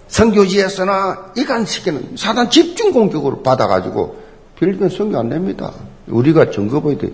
[0.08, 4.20] 성교지에서나 이간시키는 사단 집중 공격으로 받아가지고
[4.60, 5.72] 필리핀 성교 안 됩니다.
[6.08, 7.12] 우리가 증거 보이 돼.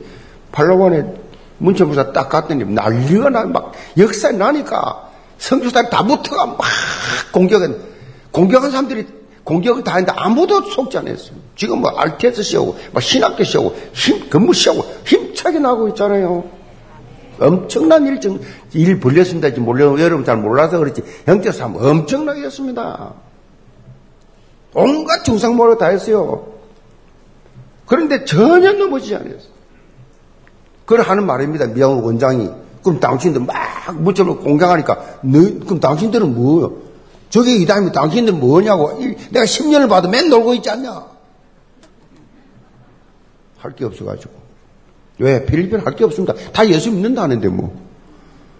[0.51, 1.26] 팔로원에
[1.59, 6.59] 문체부사 딱 갔더니 난리가 나, 막 역사 나니까 성교사들 다 붙어가 막
[7.31, 7.79] 공격은,
[8.31, 9.07] 공격한 사람들이
[9.43, 11.37] 공격을 다 했는데 아무도 속지 않았어요.
[11.55, 16.43] 지금 뭐 RTS 시하고, 막 신학교 시하고, 힘, 근무 시하고 힘차게 나오고 있잖아요.
[17.39, 18.19] 엄청난 일,
[18.73, 19.49] 일 벌렸습니다.
[19.61, 21.03] 몰라, 여러분 잘 몰라서 그렇지.
[21.53, 23.13] 싸움 엄청나게 했습니다.
[24.73, 26.47] 온갖 중상모를 다 했어요.
[27.85, 29.56] 그런데 전혀 넘어지지 않았어요.
[30.87, 31.67] 그걸 하는 말입니다.
[31.67, 32.49] 미양호 원장이.
[32.81, 33.53] 그럼 당신들 막
[33.99, 36.71] 무처럼 공격하니까, 너, 그럼 당신들은 뭐요?
[37.29, 38.97] 저게 이 다음에 당신들 뭐냐고.
[39.31, 41.03] 내가 10년을 봐도 맨 놀고 있지 않냐?
[43.57, 44.31] 할 게 없어가지고.
[45.19, 45.45] 왜?
[45.45, 46.33] 필리핀 할게 없습니다.
[46.53, 47.75] 다 예수 믿는다 하는데 뭐.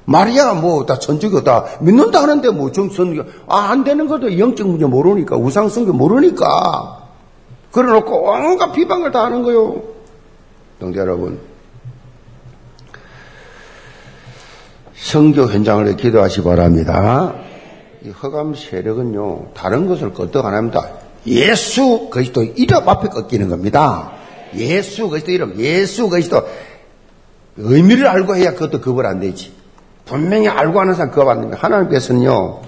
[0.04, 5.68] 마리아 뭐다 천주교 다 믿는다 하는데 뭐 정선교 아안 되는 것도 영적 문제 모르니까 우상
[5.68, 7.10] 성교 모르니까
[7.74, 9.82] 그래놓고 온갖 비방을 다 하는 거요.
[10.80, 11.40] 동자 여러분
[14.98, 17.36] 성교 현장을 기도하시 바랍니다.
[18.04, 20.90] 이 허감 세력은요, 다른 것을 끄떡 안 합니다.
[21.26, 24.12] 예수 그리스도 이름 앞에 꺾이는 겁니다.
[24.56, 26.42] 예수 그리스도 이름, 예수 그리스도
[27.58, 29.52] 의미를 알고 해야 그것도 겁을 안 되지.
[30.06, 31.60] 분명히 알고 하는 사람 겁 안 됩니다.
[31.62, 32.62] 하나님께서는요,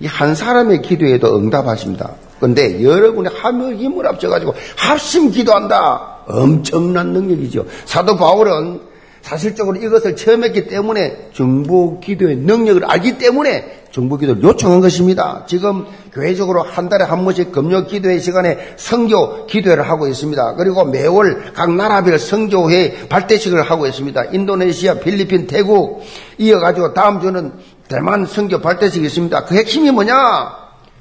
[0.00, 2.12] 이 한 사람의 기도에도 응답하십니다.
[2.38, 6.18] 그런데 여러분의 하며 힘을 합쳐가지고 합심 기도한다.
[6.26, 7.64] 엄청난 능력이죠.
[7.86, 8.80] 사도 바울은
[9.26, 15.44] 사실적으로 이것을 처음 했기 때문에 중보 기도의 능력을 알기 때문에 중보 기도를 요청한 것입니다.
[15.48, 20.54] 지금 교회적으로 한 달에 한 번씩 금요 기도회 시간에 성교 기도회를 하고 있습니다.
[20.54, 24.26] 그리고 매월 각 나라별 성교회 발대식을 하고 있습니다.
[24.26, 26.02] 인도네시아, 필리핀, 태국
[26.38, 27.52] 이어가지고 다음 주는
[27.88, 29.44] 대만 성교 발대식이 있습니다.
[29.46, 30.54] 그 핵심이 뭐냐?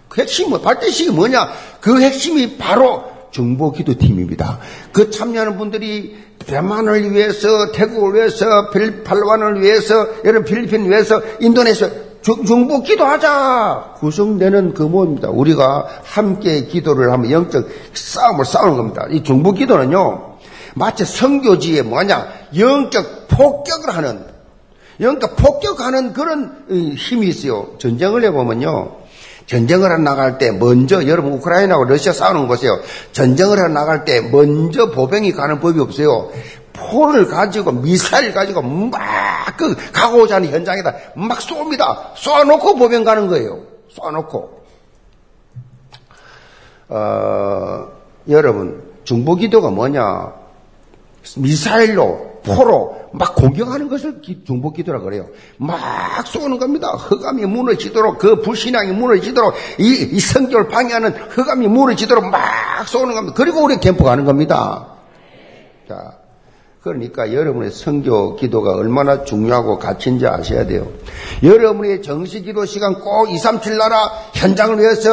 [0.09, 1.49] 그 핵심이 뭐, 발대식이 뭐냐?
[1.80, 4.59] 그 핵심이 바로 중보 기도팀입니다.
[4.93, 11.89] 그 참여하는 분들이 대만을 위해서, 태국을 위해서, 필리핀을 위해서, 여러분 필리핀 위해서, 인도네시아
[12.21, 15.29] 중보 기도하자 구성되는 그 모입니다.
[15.29, 19.05] 우리가 함께 기도를 하면 영적 싸움을 싸우는 겁니다.
[19.11, 20.38] 이 중보 기도는요,
[20.75, 22.27] 마치 성교지에 뭐냐,
[22.57, 24.23] 영적 폭격을 하는,
[25.01, 27.67] 영적 폭격하는 그런 힘이 있어요.
[27.79, 29.03] 전쟁을 해보면요,
[29.47, 32.79] 전쟁을 하 나갈 때 먼저 여러분 우크라이나하고 러시아 싸우는 거세요.
[33.11, 36.29] 전쟁을 하 나갈 때 먼저 보병이 가는 법이 없어요.
[36.73, 42.13] 포를 가지고 미사일 가지고 막 그 가고자 하는 현장에다 막 쏩니다.
[42.15, 43.61] 쏴놓고 보병 가는 거예요.
[43.95, 44.49] 쏴놓고.
[46.87, 47.87] 어,
[48.29, 50.33] 여러분 중보기도가 뭐냐?
[51.37, 55.27] 미사일로 포로 막 공격하는 것을 중보기도라 그래요.
[55.57, 56.89] 막 쏘는 겁니다.
[56.89, 63.35] 흑암이 무너지도록 그 불신앙이 무너지도록 이, 이 성결 방해하는 흑암이 무너지도록 막 쏘는 겁니다.
[63.35, 64.87] 그리고 우리 캠프 가는 겁니다.
[65.87, 66.17] 자,
[66.85, 70.87] 그러니까 여러분의 성교 기도가 얼마나 중요하고 가치인지 아셔야 돼요.
[71.41, 75.09] 여러분의 정시 기도 시간 꼭 2, 3, 7 나라 현장을 위해서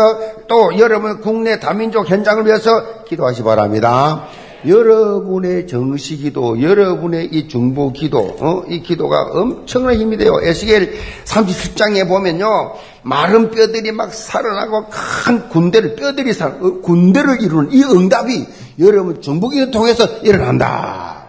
[0.49, 4.29] 또 여러분 국내 다민족 현장을 위해서 기도하시 바랍니다.
[4.67, 8.65] 여러분의 정시 기도, 여러분의 이 중보 기도, 어?
[8.69, 10.39] 이 기도가 엄청난 힘이 돼요.
[10.43, 10.93] 에스겔
[11.25, 12.75] 37장에 보면요.
[13.03, 14.87] 마른 뼈들이 막 살아나고
[15.25, 18.47] 큰 군대를, 뼈들이 살, 어, 군대를 이루는 이 응답이
[18.79, 21.27] 여러분 중보 기도 통해서 일어난다.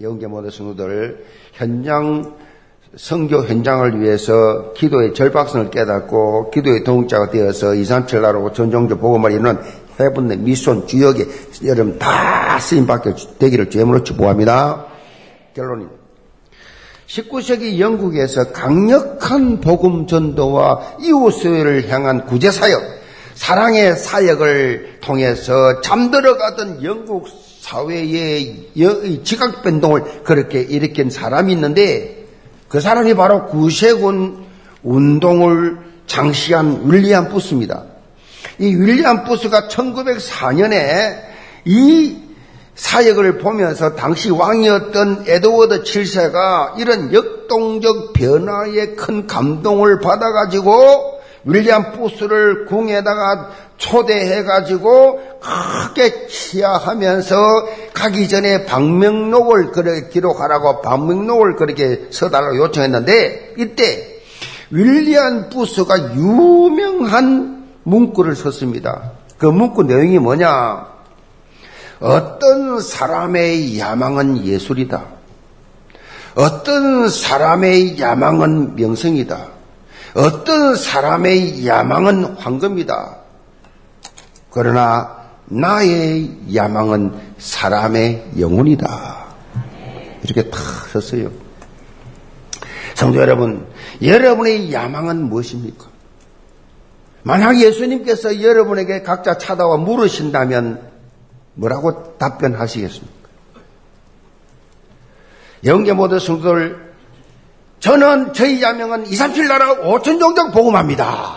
[0.00, 2.34] 영계 모든 성도들 현장
[2.96, 9.32] 성교 현장을 위해서 기도의 절박성을 깨닫고 기도의 동자가 되어서 2, 3, 7 나라고 전종적 복음을
[9.32, 9.58] 이루는
[10.00, 11.26] 해븐의 미션 주역에
[11.64, 14.86] 여러분 다 쓰임받게 되기를 주임으로 축복합니다.
[15.54, 16.04] 결론입니다.
[17.06, 22.82] 19세기 영국에서 강력한 복음 전도와 이웃사회를 향한 구제 사역,
[23.34, 27.28] 사랑의 사역을 통해서 잠들어가던 영국
[27.60, 28.70] 사회의
[29.22, 32.26] 지각 변동을 그렇게 일으킨 사람이 있는데
[32.68, 34.44] 그 사람이 바로 구세군
[34.82, 37.84] 운동을 장시한 윌리엄 부스입니다.
[38.58, 41.18] 이 윌리엄 부스가 1904년에
[41.64, 42.18] 이
[42.74, 53.50] 사역을 보면서 당시 왕이었던 에드워드 7세가 이런 역동적 변화에 큰 감동을 받아가지고 윌리엄 부스를 궁에다가
[53.76, 57.36] 초대해가지고 크게 치하하면서
[57.92, 64.20] 가기 전에 방명록을 그렇게 기록하라고 방명록을 그렇게 써달라고 요청했는데 이때
[64.70, 69.12] 윌리엄 부스가 유명한 문구를 썼습니다.
[69.38, 70.94] 그 문구 내용이 뭐냐?
[72.00, 75.04] 어떤 사람의 야망은 예술이다.
[76.34, 79.48] 어떤 사람의 야망은 명성이다.
[80.14, 83.16] 어떤 사람의 야망은 황금이다.
[84.50, 85.16] 그러나
[85.46, 89.24] 나의 야망은 사람의 영혼이다.
[90.22, 90.60] 이렇게 탁
[90.92, 91.30] 썼어요.
[92.94, 93.66] 성도 여러분,
[94.00, 95.93] 여러분의 야망은 무엇입니까?
[97.24, 100.80] 만약 예수님께서 여러분에게 각자 찾아와 물으신다면
[101.54, 103.14] 뭐라고 답변하시겠습니까?
[105.64, 106.92] 영계 모든 성도들,
[107.80, 111.36] 저는 저희 야명은 2, 3, 7 나라 5천 종족 복음합니다.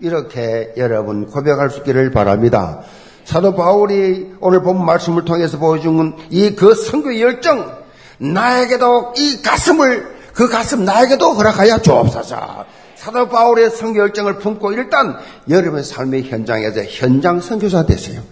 [0.00, 2.80] 이렇게 여러분 고백할 수 있기를 바랍니다.
[3.24, 7.78] 사도 바울이 오늘 본 말씀을 통해서 보여준 이그 선교 열정,
[8.16, 12.64] 나에게도 이 가슴을, 그 가슴 나에게도 허락하여 주옵소서.
[13.02, 15.18] 사도 바울의 선교 열정을 품고 일단
[15.50, 18.22] 여러분 삶의 현장에서 현장 선교사 되세요.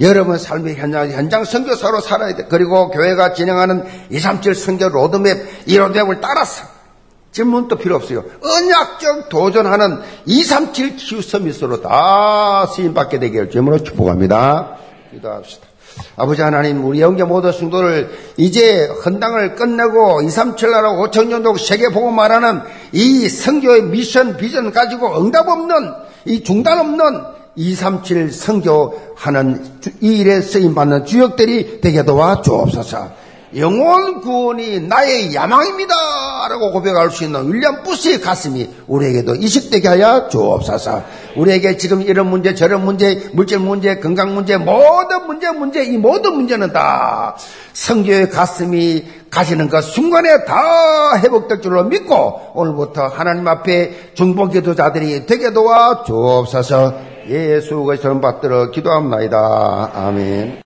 [0.00, 2.46] 여러분 삶의 현장, 현장 선교사로 살아야 돼.
[2.48, 6.64] 그리고 교회가 진행하는 237 선교 로드맵, 이 로드맵을 따라서
[7.32, 8.24] 질문도 필요 없어요.
[8.44, 14.76] 언약적 도전하는 237 치유 서밋으로 다 쓰임받게 되기를 주님으로 축복합니다.
[15.10, 15.71] 기도합시다.
[16.16, 22.60] 아버지 하나님, 우리 영계 모든 성도를 이제 헌당을 끝내고 237나라 5천 년도 세계 보고 말하는
[22.92, 25.92] 이 성교의 미션, 비전 가지고 응답 없는,
[26.26, 27.22] 이 중단 없는
[27.56, 29.64] 237 성교하는
[30.00, 33.10] 이 일에 쓰임 받는 주역들이 되게 도와 주옵소서.
[33.56, 35.94] 영원 구원이 나의 야망입니다.
[36.48, 41.02] 라고 고백할 수 있는 윌리엄 부스의 가슴이 우리에게도 이식되게 하여 주옵소서.
[41.36, 46.34] 우리에게 지금 이런 문제, 저런 문제, 물질 문제, 건강 문제, 모든 문제, 문제, 이 모든
[46.34, 47.36] 문제는 다
[47.72, 55.52] 성교의 가슴이 가시는 그 순간에 다 회복될 줄로 믿고 오늘부터 하나님 앞에 중보 기도자들이 되게
[55.52, 57.12] 도와 주옵소서.
[57.28, 59.90] 예수 그리스도를 받들어 기도합니다.
[59.94, 60.58] 아멘.